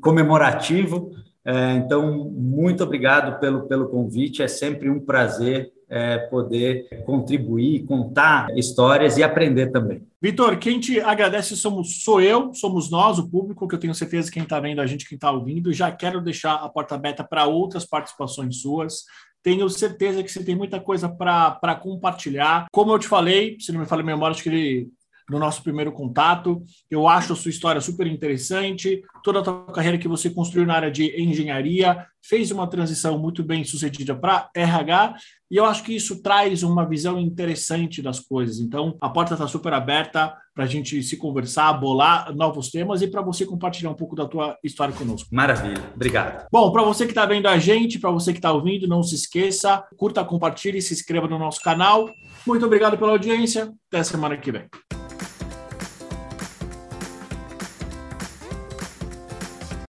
comemorativo. 0.00 1.10
É, 1.46 1.72
então, 1.72 2.30
muito 2.30 2.82
obrigado 2.82 3.38
pelo, 3.38 3.66
pelo 3.66 3.88
convite. 3.88 4.42
É 4.42 4.48
sempre 4.48 4.88
um 4.88 4.98
prazer 4.98 5.70
é, 5.88 6.18
poder 6.18 6.88
contribuir, 7.04 7.84
contar 7.84 8.48
histórias 8.56 9.18
e 9.18 9.22
aprender 9.22 9.70
também. 9.70 10.02
Vitor, 10.20 10.56
quem 10.58 10.80
te 10.80 11.00
agradece 11.00 11.56
somos, 11.56 12.02
sou 12.02 12.20
eu, 12.20 12.52
somos 12.54 12.90
nós, 12.90 13.18
o 13.18 13.28
público, 13.28 13.68
que 13.68 13.74
eu 13.74 13.78
tenho 13.78 13.94
certeza 13.94 14.28
que 14.28 14.34
quem 14.34 14.42
está 14.44 14.58
vendo 14.58 14.80
a 14.80 14.86
gente, 14.86 15.06
quem 15.06 15.16
está 15.16 15.30
ouvindo. 15.30 15.72
Já 15.72 15.92
quero 15.92 16.22
deixar 16.22 16.54
a 16.54 16.68
porta 16.68 16.94
aberta 16.94 17.22
para 17.22 17.44
outras 17.44 17.84
participações 17.84 18.62
suas. 18.62 19.04
Tenho 19.42 19.68
certeza 19.68 20.22
que 20.22 20.32
você 20.32 20.42
tem 20.42 20.56
muita 20.56 20.80
coisa 20.80 21.06
para 21.06 21.74
compartilhar. 21.74 22.66
Como 22.72 22.90
eu 22.90 22.98
te 22.98 23.06
falei, 23.06 23.58
se 23.60 23.70
não 23.70 23.80
me 23.80 23.86
falha 23.86 24.00
a 24.00 24.06
memória, 24.06 24.32
acho 24.32 24.42
que 24.42 24.48
ele 24.48 24.88
no 25.28 25.38
nosso 25.38 25.62
primeiro 25.62 25.92
contato. 25.92 26.62
Eu 26.90 27.08
acho 27.08 27.32
a 27.32 27.36
sua 27.36 27.50
história 27.50 27.80
super 27.80 28.06
interessante, 28.06 29.02
toda 29.22 29.40
a 29.40 29.42
tua 29.42 29.72
carreira 29.72 29.98
que 29.98 30.08
você 30.08 30.30
construiu 30.30 30.66
na 30.66 30.74
área 30.74 30.90
de 30.90 31.20
engenharia, 31.20 32.06
fez 32.22 32.50
uma 32.50 32.66
transição 32.66 33.18
muito 33.18 33.42
bem 33.42 33.64
sucedida 33.64 34.14
para 34.14 34.48
RH, 34.54 35.16
e 35.50 35.56
eu 35.56 35.64
acho 35.66 35.84
que 35.84 35.94
isso 35.94 36.22
traz 36.22 36.62
uma 36.62 36.88
visão 36.88 37.20
interessante 37.20 38.00
das 38.00 38.18
coisas. 38.18 38.58
Então, 38.58 38.96
a 39.00 39.08
porta 39.08 39.34
está 39.34 39.46
super 39.46 39.72
aberta 39.74 40.34
para 40.54 40.64
a 40.64 40.66
gente 40.66 41.02
se 41.02 41.16
conversar, 41.16 41.72
bolar 41.74 42.34
novos 42.34 42.70
temas 42.70 43.02
e 43.02 43.08
para 43.08 43.20
você 43.20 43.44
compartilhar 43.44 43.90
um 43.90 43.94
pouco 43.94 44.16
da 44.16 44.26
tua 44.26 44.56
história 44.64 44.94
conosco. 44.94 45.28
Maravilha, 45.30 45.82
obrigado. 45.94 46.46
Bom, 46.50 46.72
para 46.72 46.82
você 46.82 47.04
que 47.04 47.12
está 47.12 47.26
vendo 47.26 47.46
a 47.46 47.58
gente, 47.58 47.98
para 47.98 48.10
você 48.10 48.32
que 48.32 48.38
está 48.38 48.52
ouvindo, 48.52 48.88
não 48.88 49.02
se 49.02 49.14
esqueça, 49.14 49.84
curta, 49.96 50.24
compartilhe, 50.24 50.80
se 50.80 50.94
inscreva 50.94 51.28
no 51.28 51.38
nosso 51.38 51.60
canal. 51.60 52.08
Muito 52.46 52.64
obrigado 52.64 52.96
pela 52.96 53.12
audiência. 53.12 53.70
Até 53.88 54.02
semana 54.02 54.36
que 54.36 54.50
vem. 54.50 54.64